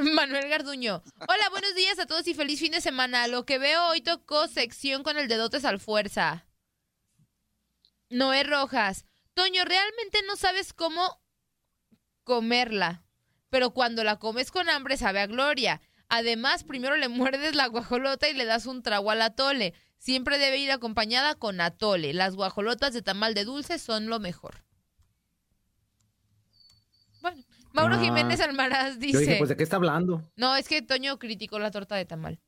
Manuel 0.00 0.48
Garduño. 0.48 1.02
Hola, 1.28 1.50
buenos 1.50 1.74
días 1.74 1.98
a 1.98 2.06
todos 2.06 2.26
y 2.26 2.34
feliz 2.34 2.58
fin 2.58 2.72
de 2.72 2.80
semana. 2.80 3.26
Lo 3.26 3.44
que 3.44 3.58
veo 3.58 3.88
hoy 3.88 4.00
tocó 4.00 4.48
sección 4.48 5.02
con 5.02 5.18
el 5.18 5.28
dedotes 5.28 5.64
al 5.64 5.78
fuerza. 5.78 6.46
Noé 8.08 8.42
Rojas. 8.44 9.04
Toño, 9.34 9.64
realmente 9.64 10.20
no 10.26 10.36
sabes 10.36 10.72
cómo 10.72 11.22
comerla, 12.24 13.04
pero 13.50 13.70
cuando 13.70 14.02
la 14.02 14.18
comes 14.18 14.50
con 14.50 14.68
hambre 14.68 14.96
sabe 14.96 15.20
a 15.20 15.26
gloria. 15.26 15.80
Además, 16.08 16.64
primero 16.64 16.96
le 16.96 17.08
muerdes 17.10 17.54
la 17.54 17.66
guajolota 17.66 18.28
y 18.28 18.34
le 18.34 18.46
das 18.46 18.66
un 18.66 18.82
trago 18.82 19.10
al 19.10 19.22
atole. 19.22 19.74
Siempre 19.98 20.38
debe 20.38 20.58
ir 20.58 20.72
acompañada 20.72 21.34
con 21.34 21.60
atole. 21.60 22.14
Las 22.14 22.34
guajolotas 22.34 22.94
de 22.94 23.02
tamal 23.02 23.34
de 23.34 23.44
dulce 23.44 23.78
son 23.78 24.06
lo 24.06 24.18
mejor. 24.18 24.64
Bueno, 27.20 27.44
Mauro 27.80 27.96
Ah. 27.96 28.04
Jiménez 28.04 28.40
Almaraz 28.40 28.98
dice... 28.98 29.12
Yo 29.12 29.18
dije, 29.20 29.36
pues, 29.38 29.48
¿de 29.48 29.56
qué 29.56 29.62
está 29.62 29.76
hablando? 29.76 30.22
No, 30.36 30.56
es 30.56 30.68
que 30.68 30.82
Toño 30.82 31.18
criticó 31.18 31.58
la 31.58 31.70
torta 31.70 31.96
de 31.96 32.04
tamal. 32.04 32.40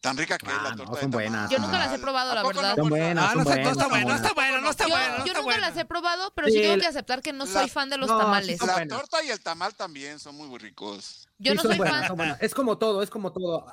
Tan 0.00 0.18
rica 0.18 0.36
que 0.36 0.46
es 0.46 0.52
la 0.52 0.68
ah, 0.68 0.76
torta 0.76 1.00
son 1.00 1.10
buenas. 1.10 1.50
Yo 1.50 1.58
nunca 1.58 1.78
las 1.78 1.94
he 1.94 1.98
probado, 1.98 2.34
la 2.34 2.42
verdad. 2.42 2.76
Son 2.76 2.90
buenas, 2.90 3.24
ah, 3.24 3.34
no, 3.34 3.40
está 3.40 3.88
bueno, 3.88 4.08
no 4.10 4.14
está 4.16 4.34
bueno, 4.34 4.60
no 4.60 4.70
está 4.70 4.86
bueno. 4.86 5.24
Yo, 5.24 5.32
nunca 5.32 5.58
las 5.58 5.76
he 5.78 5.86
probado, 5.86 6.30
pero 6.34 6.48
sí, 6.48 6.60
tengo 6.60 6.78
que 6.78 6.86
aceptar 6.86 7.22
que 7.22 7.32
no 7.32 7.46
soy 7.46 7.70
fan 7.70 7.88
de 7.88 7.96
los 7.96 8.08
tamales. 8.08 8.60
La 8.60 8.86
torta 8.86 9.24
y 9.24 9.30
el 9.30 9.40
tamal 9.40 9.74
también 9.74 10.18
son 10.18 10.36
muy 10.36 10.58
ricos. 10.58 11.26
Yo 11.38 11.54
no 11.54 11.62
soy 11.62 11.78
fan. 11.78 12.36
Es 12.40 12.54
como 12.54 12.76
todo, 12.76 13.02
es 13.02 13.08
como 13.08 13.32
todo. 13.32 13.66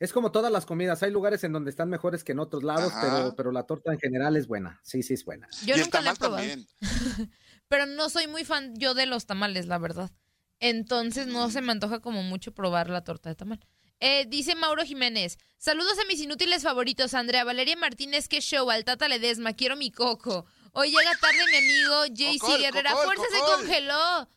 Es 0.00 0.12
como 0.12 0.32
todas 0.32 0.50
las 0.50 0.66
comidas. 0.66 1.00
Hay 1.04 1.12
lugares 1.12 1.44
en 1.44 1.52
donde 1.52 1.70
están 1.70 1.88
mejores 1.88 2.24
que 2.24 2.32
en 2.32 2.40
otros 2.40 2.64
lados, 2.64 2.92
pero, 3.00 3.36
pero 3.36 3.52
la 3.52 3.62
torta 3.62 3.92
en 3.92 4.00
general 4.00 4.36
es 4.36 4.48
buena. 4.48 4.80
Sí, 4.82 5.04
sí 5.04 5.14
es 5.14 5.24
buena. 5.24 5.46
Yo 5.64 5.76
nunca 5.76 6.00
la 6.00 6.10
he 6.10 6.16
probado. 6.16 6.44
pero 7.72 7.86
no 7.86 8.10
soy 8.10 8.26
muy 8.26 8.44
fan 8.44 8.74
yo 8.76 8.92
de 8.92 9.06
los 9.06 9.24
tamales, 9.24 9.64
la 9.64 9.78
verdad. 9.78 10.10
Entonces 10.60 11.26
no 11.26 11.48
se 11.50 11.62
me 11.62 11.72
antoja 11.72 12.00
como 12.00 12.22
mucho 12.22 12.52
probar 12.52 12.90
la 12.90 13.02
torta 13.02 13.30
de 13.30 13.34
tamal. 13.34 13.66
Eh, 13.98 14.26
dice 14.28 14.54
Mauro 14.54 14.84
Jiménez, 14.84 15.38
saludos 15.56 15.98
a 15.98 16.04
mis 16.04 16.20
inútiles 16.20 16.64
favoritos, 16.64 17.14
Andrea 17.14 17.44
Valeria 17.44 17.74
Martínez, 17.76 18.28
qué 18.28 18.42
show, 18.42 18.70
al 18.70 18.84
Tata 18.84 19.08
Ledesma, 19.08 19.54
quiero 19.54 19.76
mi 19.76 19.90
coco. 19.90 20.44
Hoy 20.72 20.90
llega 20.90 21.16
tarde 21.18 21.38
mi 21.50 21.56
amigo 21.56 22.06
JC 22.08 22.58
Guerrera, 22.58 22.94
fuerza 22.94 23.24
se 23.32 23.40
congeló. 23.40 24.28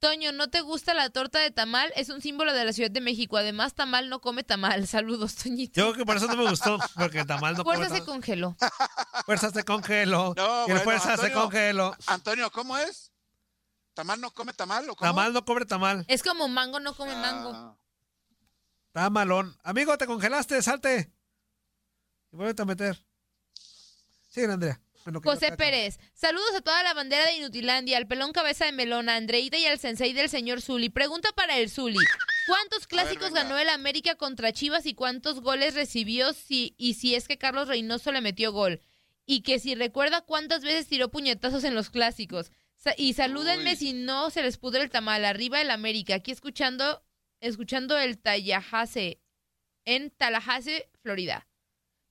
Toño, 0.00 0.32
¿no 0.32 0.48
te 0.48 0.62
gusta 0.62 0.94
la 0.94 1.10
torta 1.10 1.40
de 1.40 1.50
tamal? 1.50 1.92
Es 1.94 2.08
un 2.08 2.22
símbolo 2.22 2.54
de 2.54 2.64
la 2.64 2.72
Ciudad 2.72 2.90
de 2.90 3.02
México. 3.02 3.36
Además, 3.36 3.74
tamal 3.74 4.08
no 4.08 4.22
come 4.22 4.42
tamal. 4.42 4.86
Saludos, 4.88 5.36
Toñito. 5.36 5.78
Yo 5.78 5.92
que 5.92 6.06
por 6.06 6.16
eso 6.16 6.26
no 6.26 6.36
me 6.36 6.48
gustó, 6.48 6.78
porque 6.96 7.24
tamal 7.26 7.54
no 7.54 7.64
fuerza 7.64 7.94
se 7.94 8.04
congeló. 8.04 8.56
Fuerza 9.26 9.50
se 9.50 9.62
congeló. 9.62 10.34
No, 10.36 10.66
fuerza 10.82 11.16
se 11.18 11.30
congeló. 11.32 11.94
Antonio, 12.06 12.50
¿cómo 12.50 12.78
es? 12.78 13.12
¿Tamal 13.92 14.20
no 14.20 14.30
come 14.30 14.54
tamal 14.54 14.88
o 14.88 14.96
cómo? 14.96 15.10
Tamal 15.10 15.32
no 15.34 15.44
come 15.44 15.66
tamal. 15.66 16.04
Es 16.08 16.22
como 16.22 16.48
mango 16.48 16.80
no 16.80 16.94
come 16.94 17.14
mango. 17.14 17.52
Ah. 17.54 17.76
Está 18.86 19.10
malón. 19.10 19.56
Amigo, 19.62 19.96
te 19.98 20.06
congelaste, 20.06 20.62
salte. 20.62 21.12
Y 22.32 22.36
vuelve 22.36 22.60
a 22.60 22.64
meter. 22.64 23.04
Sigue, 24.30 24.50
Andrea. 24.50 24.80
José 25.22 25.52
Pérez, 25.56 25.98
saludos 26.12 26.54
a 26.56 26.60
toda 26.60 26.82
la 26.82 26.94
bandera 26.94 27.24
de 27.26 27.36
Inutilandia, 27.36 27.96
al 27.96 28.06
pelón 28.06 28.32
cabeza 28.32 28.66
de 28.66 28.72
melona, 28.72 29.16
Andreita 29.16 29.56
y 29.56 29.66
al 29.66 29.78
sensei 29.78 30.12
del 30.12 30.28
señor 30.28 30.60
Zuli. 30.60 30.90
Pregunta 30.90 31.30
para 31.34 31.58
el 31.58 31.70
Zuli, 31.70 32.04
¿cuántos 32.46 32.86
clásicos 32.86 33.32
ganó 33.32 33.58
el 33.58 33.68
América 33.70 34.16
contra 34.16 34.52
Chivas 34.52 34.86
y 34.86 34.94
cuántos 34.94 35.40
goles 35.40 35.74
recibió 35.74 36.32
si, 36.32 36.74
y 36.76 36.94
si 36.94 37.14
es 37.14 37.28
que 37.28 37.38
Carlos 37.38 37.68
Reynoso 37.68 38.12
le 38.12 38.20
metió 38.20 38.52
gol? 38.52 38.82
Y 39.24 39.42
que 39.42 39.58
si 39.58 39.74
recuerda 39.74 40.22
cuántas 40.22 40.62
veces 40.62 40.86
tiró 40.86 41.10
puñetazos 41.10 41.64
en 41.64 41.74
los 41.74 41.90
clásicos. 41.90 42.50
y 42.96 43.14
salúdenme 43.14 43.76
si 43.76 43.92
no 43.92 44.30
se 44.30 44.42
les 44.42 44.58
pudre 44.58 44.82
el 44.82 44.90
tamal. 44.90 45.24
Arriba 45.24 45.60
el 45.60 45.70
América, 45.70 46.16
aquí 46.16 46.30
escuchando 46.30 47.02
escuchando 47.40 47.98
el 47.98 48.18
Tallahassee 48.18 49.18
en 49.84 50.10
Tallahassee, 50.10 50.84
Florida. 51.02 51.46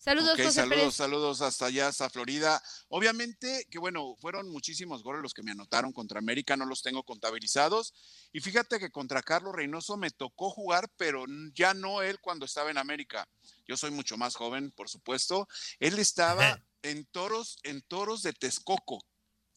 Saludos, 0.01 0.37
José 0.37 0.53
saludos, 0.53 0.95
saludos 0.95 1.41
hasta 1.41 1.65
allá, 1.65 1.89
hasta 1.89 2.09
Florida. 2.09 2.63
Obviamente 2.87 3.67
que 3.69 3.79
bueno, 3.79 4.15
fueron 4.21 4.49
muchísimos 4.49 5.03
goles 5.03 5.21
los 5.21 5.33
que 5.33 5.43
me 5.43 5.51
anotaron 5.51 5.91
contra 5.91 6.19
América, 6.19 6.55
no 6.55 6.65
los 6.65 6.81
tengo 6.81 7.03
contabilizados. 7.03 7.93
Y 8.31 8.39
fíjate 8.39 8.79
que 8.79 8.91
contra 8.91 9.21
Carlos 9.21 9.53
Reynoso 9.53 9.97
me 9.97 10.09
tocó 10.09 10.51
jugar, 10.51 10.89
pero 10.95 11.25
ya 11.53 11.73
no 11.73 12.01
él 12.01 12.17
cuando 12.21 12.45
estaba 12.45 12.71
en 12.71 12.77
América. 12.77 13.27
Yo 13.67 13.75
soy 13.75 13.91
mucho 13.91 14.15
más 14.15 14.37
joven, 14.37 14.71
por 14.71 14.87
supuesto. 14.87 15.49
Él 15.79 15.99
estaba 15.99 16.63
en 16.81 17.05
Toros, 17.07 17.57
en 17.63 17.81
Toros 17.81 18.23
de 18.23 18.31
Texcoco, 18.31 19.05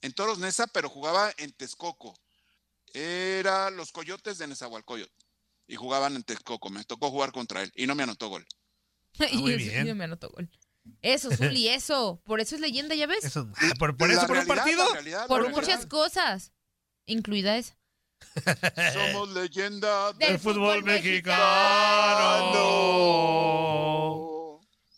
en 0.00 0.12
Toros 0.12 0.40
Nesa, 0.40 0.66
pero 0.66 0.88
jugaba 0.88 1.32
en 1.36 1.52
Texcoco. 1.52 2.18
Era 2.92 3.70
los 3.70 3.92
Coyotes 3.92 4.38
de 4.38 4.48
Nezahualcóyotl 4.48 5.14
y 5.68 5.76
jugaban 5.76 6.16
en 6.16 6.24
Texcoco. 6.24 6.68
Me 6.68 6.82
tocó 6.82 7.12
jugar 7.12 7.30
contra 7.30 7.62
él 7.62 7.70
y 7.76 7.86
no 7.86 7.94
me 7.94 8.02
anotó 8.02 8.28
gol. 8.28 8.44
Ah, 9.18 9.26
muy 9.34 9.56
bien. 9.56 9.96
me 9.96 10.04
anotó 10.04 10.30
gol. 10.30 10.48
Eso, 11.00 11.30
Zuli, 11.30 11.68
eso. 11.68 12.20
Por 12.24 12.40
eso 12.40 12.54
es 12.54 12.60
leyenda, 12.60 12.94
¿ya 12.94 13.06
ves? 13.06 13.24
Eso, 13.24 13.48
por, 13.78 13.90
eso, 14.10 14.26
por 14.26 14.38
un 14.38 14.46
partido. 14.46 14.84
por 15.28 15.50
muchas 15.50 15.86
cosas, 15.86 16.52
incluida 17.06 17.56
esa. 17.56 17.76
Somos 18.92 19.30
leyenda 19.30 20.12
del, 20.12 20.38
fútbol, 20.38 20.84
mexicano. 20.84 21.40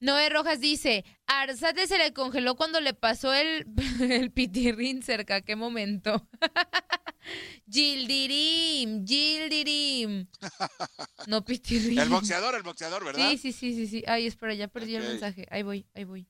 Noé 0.00 0.28
Rojas 0.28 0.60
dice, 0.60 1.04
Arzate 1.26 1.86
se 1.86 1.98
le 1.98 2.12
congeló 2.12 2.56
cuando 2.56 2.80
le 2.80 2.94
pasó 2.94 3.32
el, 3.32 3.66
el 4.10 4.30
pitirrín 4.30 5.02
cerca. 5.02 5.40
¿Qué 5.40 5.56
momento? 5.56 6.28
Gildirim, 7.70 9.06
Gildirim. 9.06 10.26
No 11.26 11.44
pitirrín. 11.44 11.98
El 11.98 12.08
boxeador, 12.08 12.54
el 12.54 12.62
boxeador, 12.62 13.04
¿verdad? 13.04 13.28
Sí, 13.30 13.38
sí, 13.38 13.52
sí, 13.52 13.74
sí, 13.74 13.86
sí. 13.88 14.04
Ay, 14.06 14.26
espera, 14.26 14.54
ya 14.54 14.68
perdí 14.68 14.94
el 14.94 15.02
mensaje. 15.02 15.46
Ahí 15.50 15.62
voy, 15.62 15.86
ahí 15.94 16.04
voy. 16.04 16.28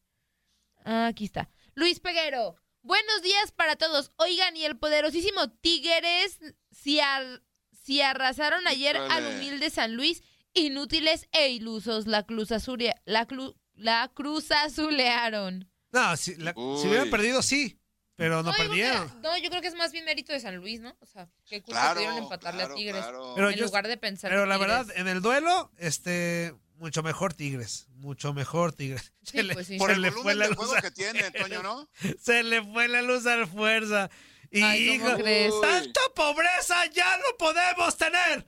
Aquí 0.84 1.24
está. 1.24 1.50
Luis 1.74 2.00
Peguero. 2.00 2.56
Buenos 2.82 3.20
días 3.22 3.52
para 3.52 3.76
todos. 3.76 4.12
Oigan, 4.16 4.56
y 4.56 4.64
el 4.64 4.78
poderosísimo 4.78 5.50
Tigres 5.50 6.38
si 6.70 7.00
al 7.00 7.42
si 7.86 8.00
arrasaron 8.00 8.66
ayer 8.66 8.96
al 8.96 9.26
humilde 9.26 9.70
San 9.70 9.94
Luis, 9.94 10.22
inútiles 10.56 11.28
e 11.32 11.50
ilusos, 11.50 12.06
la 12.06 12.24
cruz 12.24 12.50
azulia, 12.52 13.00
la, 13.04 13.26
la 13.74 14.10
cruz 14.12 14.50
azulearon. 14.50 15.70
No, 15.92 16.16
si, 16.16 16.32
hubieran 16.34 17.10
perdido, 17.10 17.42
sí. 17.42 17.78
Pero 18.16 18.42
no, 18.42 18.50
perdieron. 18.54 19.20
no, 19.20 19.36
yo 19.36 19.50
creo 19.50 19.60
que 19.60 19.68
es 19.68 19.74
más 19.74 19.92
bien 19.92 20.06
mérito 20.06 20.32
de 20.32 20.40
San 20.40 20.56
Luis, 20.56 20.80
¿no? 20.80 20.96
O 21.00 21.06
sea, 21.06 21.28
qué 21.44 21.60
culpa 21.60 21.92
pudieron 21.92 22.16
empatarle 22.16 22.62
a 22.62 22.74
Tigres. 22.74 23.04
Pero 23.34 23.50
en 23.50 23.60
lugar 23.60 23.86
de 23.86 23.98
pensar 23.98 24.30
Pero 24.30 24.46
la 24.46 24.56
verdad, 24.56 24.86
en 24.96 25.06
el 25.06 25.20
duelo, 25.20 25.70
este, 25.76 26.54
mucho 26.76 27.02
mejor 27.02 27.34
Tigres. 27.34 27.88
Mucho 27.90 28.32
mejor 28.32 28.72
Tigres. 28.72 29.12
se 29.22 29.42
le, 29.42 29.52
pues 29.52 29.68
Por 29.78 29.90
el 29.90 30.00
le 30.00 30.12
fue 30.12 30.34
la 30.34 30.48
luz 30.48 30.72
que 30.80 30.90
tiene, 30.90 31.20
Antonio, 31.24 31.62
¿no? 31.62 31.90
se 32.18 32.42
le 32.42 32.62
fue 32.62 32.88
la 32.88 33.02
luz 33.02 33.26
al 33.26 33.46
fuerza. 33.46 34.10
Y 34.50 34.98
tanta 34.98 36.00
pobreza 36.14 36.86
ya 36.86 37.18
no 37.18 37.36
podemos 37.38 37.96
tener. 37.96 38.46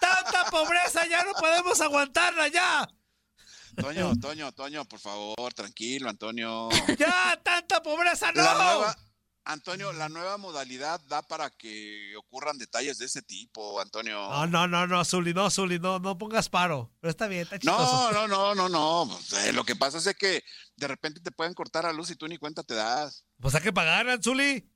Tanta 0.00 0.50
pobreza 0.50 1.06
ya 1.06 1.24
no 1.24 1.32
podemos 1.32 1.80
aguantarla 1.80 2.48
ya. 2.48 2.88
Toño, 3.76 4.18
Toño, 4.18 4.52
Toño, 4.52 4.84
por 4.86 4.98
favor, 4.98 5.52
tranquilo, 5.52 6.08
Antonio. 6.08 6.68
Ya, 6.98 7.38
tanta 7.42 7.82
pobreza 7.82 8.32
no. 8.32 8.84
Antonio, 9.44 9.92
la 9.92 10.08
nueva 10.08 10.38
modalidad 10.38 11.00
da 11.06 11.22
para 11.22 11.50
que 11.50 12.16
ocurran 12.16 12.58
detalles 12.58 12.98
de 12.98 13.04
ese 13.04 13.22
tipo, 13.22 13.80
Antonio. 13.80 14.28
No, 14.28 14.46
no, 14.48 14.66
no, 14.66 14.86
no, 14.88 15.04
Zuli, 15.04 15.32
no, 15.32 15.50
Zuli, 15.50 15.78
no, 15.78 16.00
no 16.00 16.18
pongas 16.18 16.48
paro. 16.48 16.90
Pero 17.00 17.10
está 17.10 17.28
bien, 17.28 17.42
está 17.42 17.56
chistoso. 17.58 18.12
No, 18.12 18.26
no, 18.26 18.54
no, 18.54 18.68
no, 18.68 18.68
no. 18.68 19.14
Pues, 19.14 19.44
eh, 19.44 19.52
lo 19.52 19.62
que 19.64 19.76
pasa 19.76 19.98
es 19.98 20.16
que 20.16 20.42
de 20.74 20.88
repente 20.88 21.20
te 21.20 21.30
pueden 21.30 21.54
cortar 21.54 21.84
la 21.84 21.92
luz 21.92 22.10
y 22.10 22.16
tú 22.16 22.26
ni 22.26 22.38
cuenta 22.38 22.64
te 22.64 22.74
das. 22.74 23.24
Pues 23.38 23.54
hay 23.54 23.62
que 23.62 23.72
pagar, 23.72 24.20
Zuli 24.20 24.68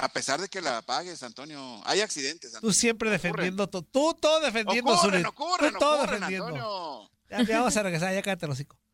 a 0.00 0.08
pesar 0.08 0.40
de 0.40 0.48
que 0.48 0.60
la 0.60 0.82
pagues, 0.82 1.22
Antonio, 1.22 1.80
hay 1.84 2.00
accidentes. 2.00 2.52
Tú 2.60 2.72
siempre 2.72 3.10
defendiendo, 3.10 3.68
tú, 3.68 3.82
tú 3.82 4.16
todo 4.20 4.40
defendiendo, 4.40 4.92
ocurren, 4.92 5.26
ocurren, 5.26 5.74
todo 5.78 6.02
defendiendo. 6.02 6.46
Antonio. 6.46 7.10
Ya, 7.46 7.58
vamos 7.58 7.76
a 7.76 7.82
regresar, 7.82 8.14
ya 8.14 8.22
cállate 8.22 8.46
el 8.46 8.52
hocico. 8.52 8.78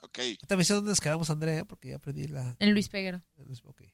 Ok. 0.00 0.18
Esta 0.18 0.56
misión 0.56 0.78
dónde 0.78 0.90
nos 0.90 1.00
quedamos, 1.00 1.28
Andrea, 1.28 1.64
porque 1.64 1.88
ya 1.88 1.98
perdí 1.98 2.28
la... 2.28 2.54
En 2.60 2.72
Luis 2.72 2.88
Peguero. 2.88 3.20
Okay. 3.64 3.92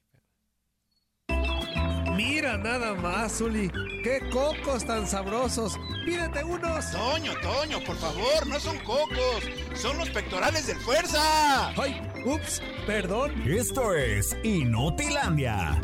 Mira 2.15 2.57
nada 2.57 2.93
más, 2.93 3.39
Zuli. 3.39 3.69
¡Qué 4.01 4.21
cocos 4.31 4.85
tan 4.85 5.05
sabrosos! 5.05 5.77
¡Pídete 6.05 6.43
unos! 6.45 6.91
Toño, 6.91 7.33
Toño, 7.41 7.83
por 7.85 7.97
favor, 7.97 8.47
no 8.47 8.57
son 8.59 8.77
cocos. 8.79 9.43
Son 9.73 9.97
los 9.97 10.09
pectorales 10.09 10.67
del 10.67 10.77
Fuerza. 10.77 11.69
¡Ay! 11.69 12.01
¡Ups! 12.23 12.61
Perdón. 12.87 13.33
Esto 13.45 13.93
es 13.93 14.37
Inutilandia. 14.43 15.81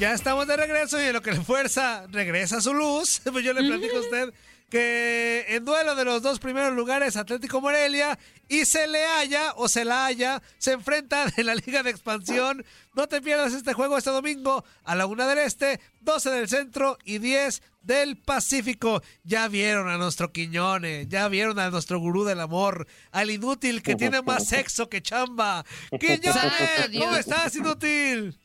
Ya 0.00 0.12
estamos 0.12 0.46
de 0.48 0.56
regreso 0.56 1.00
y 1.00 1.04
en 1.04 1.12
lo 1.12 1.22
que 1.22 1.30
el 1.30 1.42
fuerza 1.42 2.06
regresa 2.10 2.60
su 2.60 2.74
luz, 2.74 3.22
pues 3.32 3.44
yo 3.44 3.52
le 3.54 3.62
platico 3.62 3.96
a 3.96 4.00
usted 4.00 4.34
que 4.70 5.44
en 5.48 5.64
duelo 5.64 5.94
de 5.94 6.04
los 6.04 6.22
dos 6.22 6.38
primeros 6.38 6.72
lugares, 6.72 7.16
Atlético 7.16 7.60
Morelia 7.60 8.18
y 8.48 8.64
Celaya 8.64 9.52
o 9.56 9.68
Celaya 9.68 10.42
se 10.58 10.72
enfrentan 10.72 11.32
en 11.36 11.46
la 11.46 11.54
Liga 11.54 11.82
de 11.82 11.90
Expansión. 11.90 12.64
No 12.94 13.06
te 13.06 13.20
pierdas 13.22 13.52
este 13.52 13.72
juego 13.72 13.96
este 13.96 14.10
domingo 14.10 14.64
a 14.84 14.94
la 14.94 15.06
una 15.06 15.26
del 15.26 15.38
Este, 15.38 15.80
12 16.00 16.30
del 16.30 16.48
Centro 16.48 16.98
y 17.04 17.18
10 17.18 17.62
del 17.82 18.16
Pacífico. 18.16 19.02
Ya 19.22 19.48
vieron 19.48 19.88
a 19.88 19.98
nuestro 19.98 20.32
Quiñones, 20.32 21.08
ya 21.08 21.28
vieron 21.28 21.58
a 21.58 21.70
nuestro 21.70 21.98
gurú 21.98 22.24
del 22.24 22.40
amor, 22.40 22.86
al 23.12 23.30
inútil 23.30 23.82
que 23.82 23.94
tiene 23.94 24.22
más 24.22 24.46
sexo 24.48 24.88
que 24.88 25.02
chamba. 25.02 25.64
Quiñones, 26.00 26.90
¿cómo 26.98 27.16
estás, 27.16 27.54
inútil? 27.56 28.38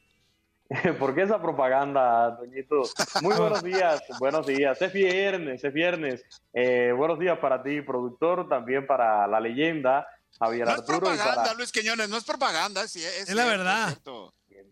¿Por 1.00 1.16
qué 1.16 1.24
esa 1.24 1.42
propaganda, 1.42 2.38
Toñito? 2.38 2.84
Muy 3.22 3.36
buenos 3.36 3.64
días, 3.64 4.04
buenos 4.20 4.46
días. 4.46 4.80
Es 4.82 4.94
viernes, 4.94 5.64
es 5.64 5.74
viernes. 5.74 6.24
Eh, 6.54 6.94
buenos 6.96 7.18
días 7.18 7.40
para 7.40 7.64
ti, 7.64 7.82
productor, 7.82 8.48
también 8.48 8.86
para 8.86 9.26
la 9.28 9.40
leyenda, 9.40 10.08
Javier 10.38 10.68
no 10.68 10.74
Arturo. 10.74 11.12
Es 11.12 11.20
propaganda, 11.20 11.54
Luis 11.56 11.72
Quiñones, 11.72 12.10
no 12.10 12.18
es 12.18 12.24
propaganda, 12.24 12.84
es, 12.84 12.96
es, 12.96 13.34
la 13.34 13.46
verdad. 13.46 13.98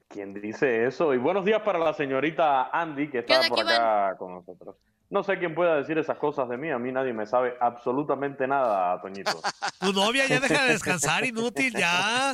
¿Quién 0.07 0.36
dice 0.36 0.86
eso? 0.86 1.13
Y 1.15 1.17
buenos 1.17 1.43
días 1.45 1.62
para 1.63 1.79
la 1.79 1.93
señorita 1.93 2.69
Andy, 2.71 3.10
que 3.10 3.19
está 3.19 3.41
por 3.49 3.60
acá 3.60 4.15
con 4.17 4.36
nosotros. 4.36 4.75
No 5.10 5.23
sé 5.23 5.39
quién 5.39 5.55
pueda 5.55 5.77
decir 5.77 5.97
esas 5.97 6.17
cosas 6.17 6.47
de 6.49 6.57
mí, 6.57 6.69
a 6.69 6.77
mí 6.77 6.91
nadie 6.91 7.13
me 7.13 7.25
sabe 7.25 7.55
absolutamente 7.60 8.45
nada, 8.45 9.01
Toñito. 9.01 9.41
tu 9.79 9.93
novia 9.93 10.27
ya 10.27 10.39
deja 10.39 10.63
de 10.65 10.73
descansar, 10.73 11.25
inútil, 11.25 11.73
ya. 11.73 12.33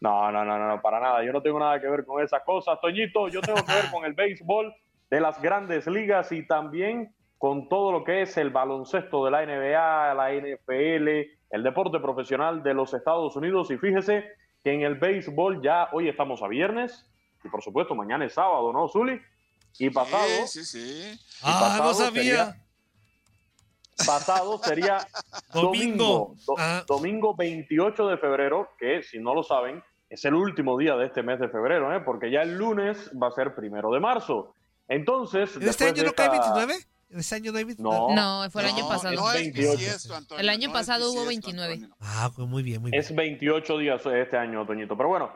No, 0.00 0.32
no, 0.32 0.44
no, 0.44 0.58
no, 0.58 0.80
para 0.80 0.98
nada. 0.98 1.22
Yo 1.24 1.32
no 1.32 1.42
tengo 1.42 1.58
nada 1.58 1.80
que 1.80 1.88
ver 1.88 2.06
con 2.06 2.22
esas 2.22 2.42
cosas, 2.42 2.80
Toñito. 2.80 3.28
Yo 3.28 3.40
tengo 3.42 3.62
que 3.64 3.72
ver 3.72 3.90
con 3.90 4.04
el 4.04 4.14
béisbol 4.14 4.74
de 5.10 5.20
las 5.20 5.40
grandes 5.42 5.86
ligas 5.86 6.32
y 6.32 6.46
también 6.46 7.14
con 7.36 7.68
todo 7.68 7.92
lo 7.92 8.04
que 8.04 8.22
es 8.22 8.36
el 8.36 8.50
baloncesto 8.50 9.24
de 9.24 9.30
la 9.30 9.44
NBA, 9.44 10.14
la 10.14 10.32
NFL, 10.32 11.08
el 11.50 11.62
deporte 11.62 11.98
profesional 11.98 12.62
de 12.62 12.74
los 12.74 12.94
Estados 12.94 13.36
Unidos. 13.36 13.70
Y 13.70 13.78
fíjese 13.78 14.24
que 14.62 14.72
en 14.72 14.82
el 14.82 14.94
béisbol 14.96 15.62
ya 15.62 15.88
hoy 15.92 16.08
estamos 16.08 16.42
a 16.42 16.48
viernes 16.48 17.06
y 17.42 17.48
por 17.48 17.62
supuesto 17.62 17.94
mañana 17.94 18.24
es 18.24 18.34
sábado, 18.34 18.72
¿no, 18.72 18.88
Zuli? 18.88 19.20
Y 19.78 19.90
pasado. 19.90 20.46
Sí, 20.46 20.64
sí, 20.64 20.64
sí. 20.64 21.20
ah, 21.42 21.78
no 21.82 21.94
sabía. 21.94 22.56
pasado 24.06 24.58
sería 24.58 24.98
domingo, 25.52 26.34
domingo 26.86 27.34
28 27.36 28.08
de 28.08 28.18
febrero, 28.18 28.70
que 28.78 29.02
si 29.02 29.18
no 29.18 29.34
lo 29.34 29.42
saben, 29.42 29.82
es 30.10 30.24
el 30.24 30.34
último 30.34 30.76
día 30.76 30.96
de 30.96 31.06
este 31.06 31.22
mes 31.22 31.38
de 31.38 31.48
febrero, 31.48 31.94
¿eh? 31.94 32.00
porque 32.04 32.30
ya 32.30 32.42
el 32.42 32.58
lunes 32.58 33.10
va 33.20 33.28
a 33.28 33.30
ser 33.30 33.54
primero 33.54 33.90
de 33.92 34.00
marzo. 34.00 34.54
Entonces. 34.88 35.56
¿Este 35.56 35.84
año 35.84 36.02
no 36.02 36.12
cae 36.12 36.28
29? 36.30 36.74
¿Este 37.10 37.34
año 37.36 37.52
no 37.52 37.58
hay 37.58 37.64
29? 37.64 38.14
No, 38.14 38.50
fue 38.50 38.62
el 38.62 38.68
año 38.68 38.88
pasado. 38.88 39.14
No 39.14 39.32
es 39.32 39.54
28. 39.54 40.36
el 40.38 40.48
año 40.48 40.72
pasado 40.72 41.12
hubo 41.12 41.26
29. 41.26 41.88
Ah, 42.00 42.30
pues 42.34 42.48
muy 42.48 42.64
bien, 42.64 42.82
muy 42.82 42.90
bien. 42.90 43.00
Es 43.00 43.14
28 43.14 43.78
días 43.78 44.04
este 44.04 44.36
año, 44.36 44.66
Toñito. 44.66 44.96
Pero 44.96 45.08
bueno, 45.08 45.32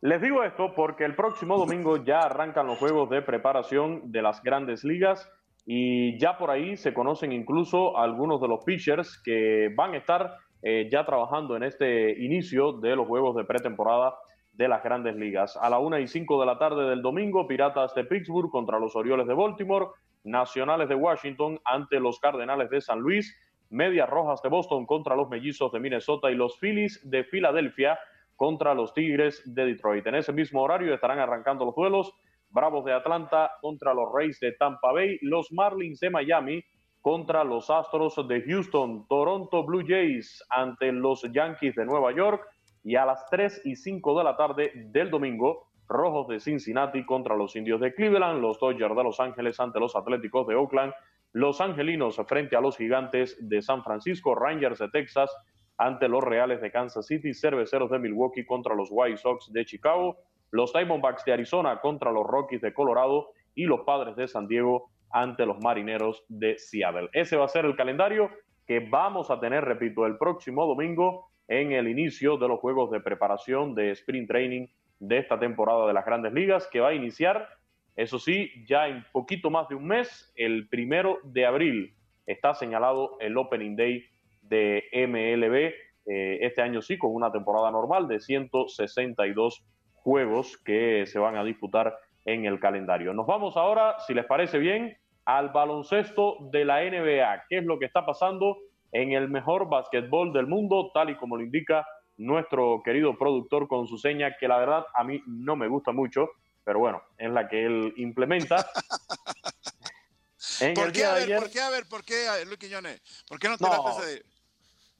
les 0.00 0.22
digo 0.22 0.44
esto 0.44 0.74
porque 0.76 1.04
el 1.04 1.16
próximo 1.16 1.58
domingo 1.58 2.04
ya 2.04 2.20
arrancan 2.20 2.68
los 2.68 2.78
juegos 2.78 3.10
de 3.10 3.20
preparación 3.20 4.12
de 4.12 4.22
las 4.22 4.42
grandes 4.42 4.84
ligas 4.84 5.28
y 5.66 6.18
ya 6.20 6.38
por 6.38 6.50
ahí 6.50 6.76
se 6.76 6.94
conocen 6.94 7.32
incluso 7.32 7.98
algunos 7.98 8.40
de 8.40 8.48
los 8.48 8.64
pitchers 8.64 9.20
que 9.24 9.72
van 9.74 9.94
a 9.94 9.96
estar 9.96 10.36
eh, 10.66 10.88
ya 10.90 11.04
trabajando 11.04 11.56
en 11.56 11.62
este 11.62 12.24
inicio 12.24 12.72
de 12.72 12.96
los 12.96 13.06
juegos 13.06 13.36
de 13.36 13.44
pretemporada 13.44 14.14
de 14.54 14.66
las 14.66 14.82
grandes 14.82 15.14
ligas. 15.14 15.58
A 15.58 15.68
la 15.68 15.78
una 15.78 16.00
y 16.00 16.06
cinco 16.06 16.40
de 16.40 16.46
la 16.46 16.58
tarde 16.58 16.88
del 16.88 17.02
domingo, 17.02 17.46
Piratas 17.46 17.94
de 17.94 18.04
Pittsburgh 18.04 18.50
contra 18.50 18.78
los 18.78 18.96
Orioles 18.96 19.26
de 19.26 19.34
Baltimore, 19.34 19.88
Nacionales 20.22 20.88
de 20.88 20.94
Washington 20.94 21.60
ante 21.66 22.00
los 22.00 22.18
Cardenales 22.18 22.70
de 22.70 22.80
San 22.80 23.00
Luis, 23.00 23.38
Medias 23.68 24.08
Rojas 24.08 24.40
de 24.40 24.48
Boston 24.48 24.86
contra 24.86 25.14
los 25.14 25.28
Mellizos 25.28 25.70
de 25.70 25.80
Minnesota 25.80 26.30
y 26.30 26.34
los 26.34 26.58
Phillies 26.58 26.98
de 27.10 27.24
Filadelfia 27.24 27.98
contra 28.34 28.72
los 28.72 28.94
Tigres 28.94 29.42
de 29.44 29.66
Detroit. 29.66 30.06
En 30.06 30.14
ese 30.14 30.32
mismo 30.32 30.62
horario 30.62 30.94
estarán 30.94 31.18
arrancando 31.18 31.66
los 31.66 31.74
duelos 31.74 32.14
Bravos 32.48 32.86
de 32.86 32.94
Atlanta 32.94 33.50
contra 33.60 33.92
los 33.92 34.10
Rays 34.14 34.40
de 34.40 34.52
Tampa 34.52 34.92
Bay, 34.92 35.18
los 35.20 35.52
Marlins 35.52 36.00
de 36.00 36.08
Miami 36.08 36.64
contra 37.04 37.44
los 37.44 37.68
Astros 37.68 38.16
de 38.26 38.40
Houston, 38.44 39.06
Toronto 39.08 39.62
Blue 39.62 39.84
Jays 39.86 40.42
ante 40.48 40.90
los 40.90 41.22
Yankees 41.30 41.74
de 41.74 41.84
Nueva 41.84 42.14
York. 42.14 42.42
Y 42.82 42.96
a 42.96 43.04
las 43.04 43.26
3 43.28 43.60
y 43.66 43.76
5 43.76 44.16
de 44.16 44.24
la 44.24 44.38
tarde 44.38 44.72
del 44.86 45.10
domingo, 45.10 45.68
Rojos 45.86 46.28
de 46.28 46.40
Cincinnati 46.40 47.04
contra 47.04 47.36
los 47.36 47.56
Indios 47.56 47.82
de 47.82 47.94
Cleveland, 47.94 48.40
los 48.40 48.58
Dodgers 48.58 48.96
de 48.96 49.04
Los 49.04 49.20
Ángeles 49.20 49.60
ante 49.60 49.80
los 49.80 49.94
Atléticos 49.94 50.46
de 50.46 50.54
Oakland, 50.54 50.94
los 51.32 51.60
Angelinos 51.60 52.18
frente 52.26 52.56
a 52.56 52.62
los 52.62 52.78
Gigantes 52.78 53.36
de 53.38 53.60
San 53.60 53.84
Francisco, 53.84 54.34
Rangers 54.34 54.78
de 54.78 54.88
Texas 54.88 55.30
ante 55.76 56.08
los 56.08 56.24
Reales 56.24 56.62
de 56.62 56.70
Kansas 56.70 57.06
City, 57.06 57.34
Cerveceros 57.34 57.90
de 57.90 57.98
Milwaukee 57.98 58.46
contra 58.46 58.74
los 58.74 58.88
White 58.90 59.18
Sox 59.18 59.52
de 59.52 59.66
Chicago, 59.66 60.16
los 60.52 60.72
Diamondbacks 60.72 61.26
de 61.26 61.34
Arizona 61.34 61.82
contra 61.82 62.10
los 62.10 62.26
Rockies 62.26 62.62
de 62.62 62.72
Colorado 62.72 63.28
y 63.54 63.64
los 63.64 63.80
Padres 63.80 64.16
de 64.16 64.26
San 64.26 64.48
Diego 64.48 64.93
ante 65.14 65.46
los 65.46 65.60
Marineros 65.60 66.24
de 66.28 66.58
Seattle. 66.58 67.08
Ese 67.12 67.36
va 67.36 67.44
a 67.44 67.48
ser 67.48 67.64
el 67.64 67.76
calendario 67.76 68.30
que 68.66 68.80
vamos 68.80 69.30
a 69.30 69.38
tener, 69.38 69.64
repito, 69.64 70.06
el 70.06 70.18
próximo 70.18 70.66
domingo 70.66 71.30
en 71.46 71.70
el 71.70 71.86
inicio 71.88 72.36
de 72.36 72.48
los 72.48 72.58
juegos 72.58 72.90
de 72.90 73.00
preparación 73.00 73.76
de 73.76 73.92
sprint 73.92 74.26
training 74.26 74.66
de 74.98 75.18
esta 75.18 75.38
temporada 75.38 75.86
de 75.86 75.92
las 75.92 76.04
grandes 76.04 76.32
ligas, 76.32 76.66
que 76.66 76.80
va 76.80 76.88
a 76.88 76.94
iniciar, 76.94 77.48
eso 77.94 78.18
sí, 78.18 78.50
ya 78.66 78.88
en 78.88 79.04
poquito 79.12 79.50
más 79.50 79.68
de 79.68 79.76
un 79.76 79.86
mes, 79.86 80.32
el 80.34 80.68
primero 80.68 81.18
de 81.22 81.46
abril. 81.46 81.94
Está 82.26 82.54
señalado 82.54 83.16
el 83.20 83.36
Opening 83.36 83.76
Day 83.76 84.04
de 84.42 84.82
MLB, 84.92 85.74
eh, 86.12 86.38
este 86.40 86.60
año 86.60 86.82
sí, 86.82 86.98
con 86.98 87.14
una 87.14 87.30
temporada 87.30 87.70
normal 87.70 88.08
de 88.08 88.18
162 88.18 89.64
juegos 89.92 90.56
que 90.58 91.06
se 91.06 91.20
van 91.20 91.36
a 91.36 91.44
disputar 91.44 91.96
en 92.24 92.46
el 92.46 92.58
calendario. 92.58 93.14
Nos 93.14 93.26
vamos 93.26 93.56
ahora, 93.56 94.00
si 94.00 94.12
les 94.12 94.24
parece 94.24 94.58
bien, 94.58 94.96
al 95.24 95.50
baloncesto 95.50 96.36
de 96.52 96.64
la 96.64 96.82
NBA. 96.82 97.44
¿Qué 97.48 97.58
es 97.58 97.64
lo 97.64 97.78
que 97.78 97.86
está 97.86 98.04
pasando 98.04 98.58
en 98.92 99.12
el 99.12 99.28
mejor 99.28 99.68
básquetbol 99.68 100.32
del 100.32 100.46
mundo, 100.46 100.90
tal 100.94 101.10
y 101.10 101.16
como 101.16 101.36
lo 101.36 101.42
indica 101.42 101.86
nuestro 102.16 102.80
querido 102.84 103.18
productor 103.18 103.66
con 103.66 103.88
su 103.88 103.98
seña, 103.98 104.36
que 104.38 104.46
la 104.46 104.58
verdad 104.58 104.84
a 104.94 105.02
mí 105.02 105.20
no 105.26 105.56
me 105.56 105.66
gusta 105.66 105.90
mucho, 105.90 106.28
pero 106.62 106.78
bueno, 106.78 107.02
es 107.18 107.30
la 107.30 107.48
que 107.48 107.66
él 107.66 107.92
implementa. 107.96 108.70
¿Por, 110.74 110.92
qué, 110.92 111.04
a 111.04 111.14
ver, 111.14 111.40
¿Por 111.40 111.50
qué, 111.50 111.60
a 111.60 111.70
ver, 111.70 111.84
por 111.88 112.04
qué, 112.04 112.26
Luis 112.46 112.58
Quiñones? 112.58 113.24
¿Por 113.26 113.40
qué 113.40 113.48
no 113.48 113.58
te 113.58 113.64
no, 113.64 114.00
de... 114.00 114.22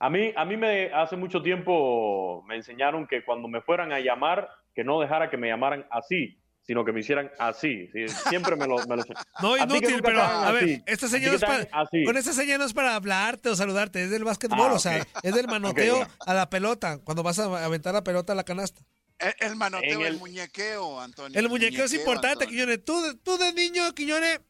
A 0.00 0.10
mí, 0.10 0.32
a 0.34 0.44
mí 0.44 0.56
me, 0.56 0.92
hace 0.92 1.16
mucho 1.16 1.40
tiempo 1.40 2.42
me 2.46 2.56
enseñaron 2.56 3.06
que 3.06 3.24
cuando 3.24 3.46
me 3.46 3.60
fueran 3.60 3.92
a 3.92 4.00
llamar, 4.00 4.50
que 4.74 4.82
no 4.82 5.00
dejara 5.00 5.30
que 5.30 5.36
me 5.36 5.48
llamaran 5.48 5.86
así, 5.90 6.36
sino 6.66 6.84
que 6.84 6.92
me 6.92 7.00
hicieran 7.00 7.30
así. 7.38 7.90
Siempre 8.28 8.56
me 8.56 8.66
lo... 8.66 8.76
Me 8.86 8.96
lo... 8.96 9.04
No, 9.40 9.56
inútil, 9.56 10.00
pero 10.02 10.22
a 10.22 10.50
ver, 10.52 10.82
esta 10.86 11.08
señal 11.08 11.32
no 11.32 11.36
es 11.36 11.42
para, 11.42 11.86
con 12.04 12.16
esta 12.16 12.32
señal 12.32 12.58
no 12.58 12.64
es 12.64 12.72
para 12.72 12.94
hablarte 12.94 13.50
o 13.50 13.56
saludarte, 13.56 14.04
es 14.04 14.10
del 14.10 14.24
básquetbol, 14.24 14.70
ah, 14.70 14.74
o 14.74 14.78
sea, 14.78 15.06
es 15.22 15.34
del 15.34 15.46
manoteo 15.46 16.06
a 16.26 16.34
la 16.34 16.48
pelota, 16.48 16.98
cuando 16.98 17.22
vas 17.22 17.38
a 17.38 17.64
aventar 17.64 17.92
la 17.92 18.04
pelota 18.04 18.32
a 18.32 18.36
la 18.36 18.44
canasta. 18.44 18.82
El, 19.18 19.56
manoteo, 19.56 20.04
el, 20.04 20.18
muñequeo, 20.18 21.00
Antonio. 21.00 21.38
El 21.38 21.48
muñequeo, 21.48 21.84
es 21.84 21.94
importante, 21.94 22.46
Quiñones. 22.46 22.84
Tú, 22.84 23.16
tú 23.22 23.38
de 23.38 23.52
niño, 23.52 23.92
Quiñones, 23.94 24.40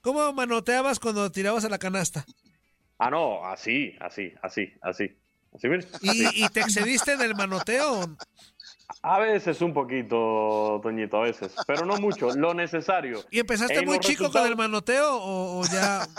¿cómo 0.00 0.32
manoteabas 0.32 0.98
cuando 0.98 1.30
tirabas 1.30 1.64
a 1.64 1.68
la 1.68 1.78
canasta? 1.78 2.24
Ah, 2.98 3.10
no, 3.10 3.44
así, 3.44 3.96
así, 4.00 4.32
así, 4.42 4.72
así. 4.80 5.16
así, 5.52 5.68
¿Y, 6.00 6.44
¿Y 6.44 6.48
te 6.48 6.60
excediste 6.60 7.16
del 7.16 7.34
manoteo? 7.34 8.16
A 9.02 9.18
veces 9.18 9.60
un 9.60 9.72
poquito, 9.72 10.80
Toñito, 10.82 11.18
a 11.18 11.22
veces, 11.22 11.54
pero 11.66 11.84
no 11.84 11.96
mucho, 11.96 12.30
lo 12.34 12.54
necesario. 12.54 13.20
¿Y 13.30 13.40
empezaste 13.40 13.84
muy 13.84 13.98
chico 13.98 14.30
con 14.30 14.46
el 14.46 14.56
manoteo 14.56 15.18
o, 15.20 15.62
ya...? 15.64 16.06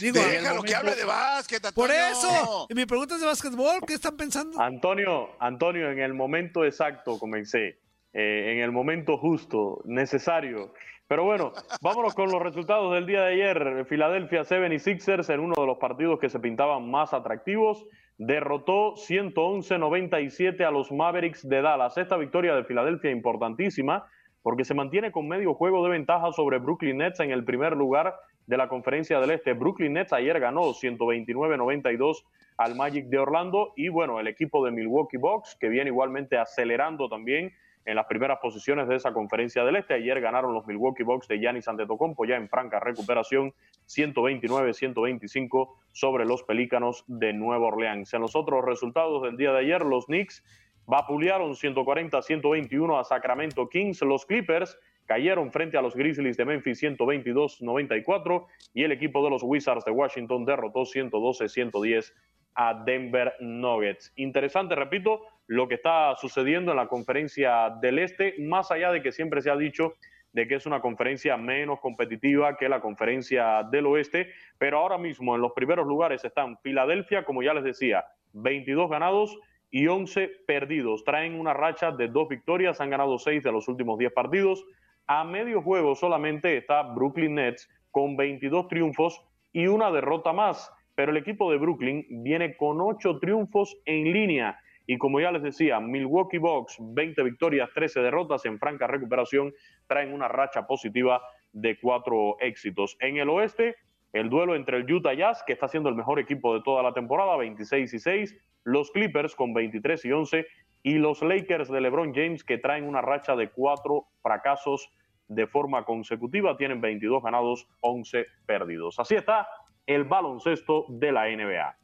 Digo, 0.00 0.18
Déjalo 0.18 0.62
que 0.62 0.74
hable 0.74 0.96
de 0.96 1.04
básquet, 1.04 1.64
Antonio. 1.64 1.74
Por 1.74 1.90
eso, 1.94 2.66
y 2.68 2.74
mi 2.74 2.86
pregunta 2.86 3.14
es 3.14 3.20
de 3.20 3.26
básquetbol, 3.26 3.80
¿qué 3.86 3.94
están 3.94 4.16
pensando? 4.16 4.60
Antonio, 4.60 5.28
Antonio, 5.38 5.90
en 5.92 6.00
el 6.00 6.14
momento 6.14 6.64
exacto 6.64 7.18
comencé, 7.18 7.78
eh, 8.12 8.54
en 8.54 8.58
el 8.60 8.72
momento 8.72 9.18
justo, 9.18 9.82
necesario. 9.84 10.72
Pero 11.06 11.24
bueno, 11.24 11.52
vámonos 11.82 12.14
con 12.14 12.30
los 12.30 12.40
resultados 12.40 12.94
del 12.94 13.06
día 13.06 13.20
de 13.20 13.34
ayer. 13.34 13.86
Philadelphia 13.86 14.42
76ers 14.44 15.32
en 15.32 15.40
uno 15.40 15.54
de 15.56 15.66
los 15.66 15.76
partidos 15.76 16.18
que 16.18 16.30
se 16.30 16.40
pintaban 16.40 16.90
más 16.90 17.12
atractivos 17.12 17.86
derrotó 18.26 18.94
111-97 18.94 20.64
a 20.64 20.70
los 20.70 20.92
Mavericks 20.92 21.48
de 21.48 21.60
Dallas. 21.60 21.98
Esta 21.98 22.16
victoria 22.16 22.54
de 22.54 22.62
Filadelfia 22.62 23.10
importantísima 23.10 24.06
porque 24.42 24.64
se 24.64 24.74
mantiene 24.74 25.10
con 25.10 25.26
medio 25.26 25.54
juego 25.54 25.82
de 25.84 25.90
ventaja 25.90 26.32
sobre 26.32 26.58
Brooklyn 26.58 26.98
Nets 26.98 27.18
en 27.20 27.32
el 27.32 27.44
primer 27.44 27.76
lugar 27.76 28.14
de 28.46 28.56
la 28.56 28.68
conferencia 28.68 29.18
del 29.18 29.32
Este. 29.32 29.54
Brooklyn 29.54 29.94
Nets 29.94 30.12
ayer 30.12 30.38
ganó 30.38 30.62
129-92 30.72 32.24
al 32.58 32.76
Magic 32.76 33.06
de 33.06 33.18
Orlando 33.18 33.72
y 33.76 33.88
bueno, 33.88 34.20
el 34.20 34.28
equipo 34.28 34.64
de 34.64 34.70
Milwaukee 34.70 35.16
Bucks 35.16 35.56
que 35.58 35.68
viene 35.68 35.90
igualmente 35.90 36.38
acelerando 36.38 37.08
también 37.08 37.52
en 37.84 37.96
las 37.96 38.06
primeras 38.06 38.38
posiciones 38.38 38.88
de 38.88 38.96
esa 38.96 39.12
conferencia 39.12 39.64
del 39.64 39.76
Este. 39.76 39.94
Ayer 39.94 40.20
ganaron 40.20 40.54
los 40.54 40.66
Milwaukee 40.66 41.02
Bucks 41.02 41.28
de 41.28 41.38
Giannis 41.38 41.68
Antetokounmpo 41.68 42.24
ya 42.24 42.36
en 42.36 42.48
franca 42.48 42.80
recuperación 42.80 43.52
129-125 43.88 45.68
sobre 45.92 46.24
los 46.24 46.42
Pelícanos 46.44 47.04
de 47.06 47.32
Nueva 47.32 47.66
Orleans. 47.66 48.12
En 48.14 48.20
los 48.20 48.36
otros 48.36 48.64
resultados 48.64 49.22
del 49.22 49.36
día 49.36 49.52
de 49.52 49.60
ayer, 49.60 49.84
los 49.84 50.06
Knicks 50.06 50.44
vapulearon 50.86 51.52
140-121 51.52 53.00
a 53.00 53.04
Sacramento 53.04 53.68
Kings. 53.68 54.02
Los 54.02 54.26
Clippers 54.26 54.78
cayeron 55.06 55.50
frente 55.52 55.76
a 55.76 55.82
los 55.82 55.94
Grizzlies 55.94 56.36
de 56.36 56.44
Memphis 56.44 56.82
122-94 56.82 58.46
y 58.74 58.84
el 58.84 58.92
equipo 58.92 59.24
de 59.24 59.30
los 59.30 59.42
Wizards 59.42 59.84
de 59.84 59.90
Washington 59.90 60.44
derrotó 60.44 60.80
112-110 60.80 62.12
a 62.54 62.82
Denver 62.84 63.34
Nuggets. 63.40 64.12
Interesante, 64.16 64.74
repito, 64.74 65.22
lo 65.46 65.68
que 65.68 65.74
está 65.74 66.14
sucediendo 66.16 66.72
en 66.72 66.76
la 66.76 66.88
conferencia 66.88 67.70
del 67.80 67.98
Este, 67.98 68.34
más 68.38 68.70
allá 68.70 68.92
de 68.92 69.02
que 69.02 69.12
siempre 69.12 69.42
se 69.42 69.50
ha 69.50 69.56
dicho 69.56 69.94
de 70.32 70.48
que 70.48 70.54
es 70.54 70.66
una 70.66 70.80
conferencia 70.80 71.36
menos 71.36 71.80
competitiva 71.80 72.56
que 72.56 72.68
la 72.68 72.80
conferencia 72.80 73.62
del 73.70 73.86
Oeste, 73.86 74.30
pero 74.58 74.78
ahora 74.78 74.98
mismo 74.98 75.34
en 75.34 75.42
los 75.42 75.52
primeros 75.52 75.86
lugares 75.86 76.24
están 76.24 76.58
Filadelfia, 76.58 77.24
como 77.24 77.42
ya 77.42 77.52
les 77.52 77.64
decía, 77.64 78.04
22 78.32 78.90
ganados 78.90 79.38
y 79.70 79.86
11 79.86 80.30
perdidos. 80.46 81.04
Traen 81.04 81.38
una 81.38 81.52
racha 81.52 81.90
de 81.90 82.08
dos 82.08 82.28
victorias, 82.28 82.80
han 82.80 82.90
ganado 82.90 83.18
seis 83.18 83.42
de 83.42 83.52
los 83.52 83.68
últimos 83.68 83.98
10 83.98 84.12
partidos. 84.12 84.64
A 85.06 85.24
medio 85.24 85.60
juego 85.62 85.94
solamente 85.94 86.56
está 86.56 86.82
Brooklyn 86.82 87.34
Nets 87.34 87.68
con 87.90 88.16
22 88.16 88.68
triunfos 88.68 89.22
y 89.52 89.66
una 89.66 89.90
derrota 89.90 90.32
más, 90.32 90.72
pero 90.94 91.10
el 91.12 91.16
equipo 91.16 91.50
de 91.50 91.58
Brooklyn 91.58 92.04
viene 92.22 92.56
con 92.56 92.80
8 92.80 93.18
triunfos 93.18 93.76
en 93.84 94.12
línea 94.12 94.58
y 94.86 94.98
como 94.98 95.20
ya 95.20 95.30
les 95.30 95.42
decía, 95.42 95.80
Milwaukee 95.80 96.38
Bucks, 96.38 96.76
20 96.80 97.22
victorias, 97.22 97.70
13 97.74 98.00
derrotas 98.00 98.44
en 98.44 98.58
franca 98.58 98.86
recuperación, 98.86 99.52
traen 99.86 100.12
una 100.12 100.28
racha 100.28 100.66
positiva 100.66 101.22
de 101.52 101.78
cuatro 101.78 102.36
éxitos. 102.40 102.96
En 103.00 103.16
el 103.16 103.28
oeste, 103.28 103.76
el 104.12 104.28
duelo 104.28 104.56
entre 104.56 104.78
el 104.78 104.92
Utah 104.92 105.14
Jazz, 105.14 105.42
que 105.46 105.52
está 105.52 105.68
siendo 105.68 105.88
el 105.88 105.94
mejor 105.94 106.18
equipo 106.18 106.54
de 106.54 106.62
toda 106.62 106.82
la 106.82 106.92
temporada, 106.92 107.36
26 107.36 107.94
y 107.94 107.98
6, 107.98 108.36
los 108.64 108.90
Clippers 108.90 109.34
con 109.34 109.54
23 109.54 110.04
y 110.04 110.12
11, 110.12 110.46
y 110.82 110.94
los 110.94 111.22
Lakers 111.22 111.70
de 111.70 111.80
LeBron 111.80 112.12
James, 112.12 112.42
que 112.42 112.58
traen 112.58 112.84
una 112.84 113.00
racha 113.00 113.36
de 113.36 113.50
cuatro 113.50 114.08
fracasos 114.20 114.90
de 115.28 115.46
forma 115.46 115.84
consecutiva, 115.84 116.56
tienen 116.56 116.80
22 116.80 117.22
ganados, 117.22 117.68
11 117.80 118.26
perdidos. 118.46 118.98
Así 118.98 119.14
está 119.14 119.46
el 119.86 120.04
baloncesto 120.04 120.86
de 120.88 121.12
la 121.12 121.28
NBA. 121.28 121.76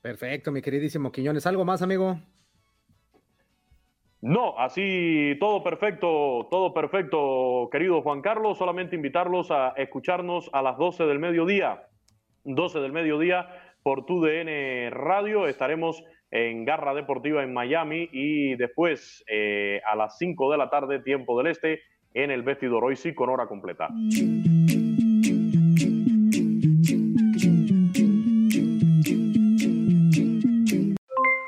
Perfecto, 0.00 0.52
mi 0.52 0.62
queridísimo 0.62 1.12
Quiñones. 1.12 1.46
¿Algo 1.46 1.64
más, 1.64 1.82
amigo? 1.82 2.18
No, 4.20 4.58
así 4.58 5.36
todo 5.38 5.62
perfecto, 5.62 6.48
todo 6.50 6.74
perfecto, 6.74 7.68
querido 7.70 8.02
Juan 8.02 8.20
Carlos. 8.20 8.58
Solamente 8.58 8.96
invitarlos 8.96 9.50
a 9.50 9.74
escucharnos 9.76 10.50
a 10.52 10.62
las 10.62 10.76
12 10.76 11.04
del 11.04 11.18
mediodía. 11.18 11.84
12 12.44 12.80
del 12.80 12.92
mediodía 12.92 13.48
por 13.82 14.06
TUDN 14.06 14.90
Radio. 14.90 15.46
Estaremos 15.46 16.02
en 16.30 16.64
Garra 16.64 16.94
Deportiva 16.94 17.42
en 17.42 17.52
Miami 17.52 18.08
y 18.12 18.56
después 18.56 19.24
eh, 19.28 19.80
a 19.86 19.94
las 19.94 20.18
5 20.18 20.50
de 20.50 20.58
la 20.58 20.68
tarde, 20.68 21.00
tiempo 21.00 21.38
del 21.38 21.52
este, 21.52 21.80
en 22.12 22.30
el 22.30 22.42
vestidor. 22.42 22.84
Hoy 22.84 22.96
sí, 22.96 23.14
con 23.14 23.30
hora 23.30 23.46
completa. 23.46 23.88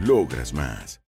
logras 0.00 0.52
más. 0.52 1.00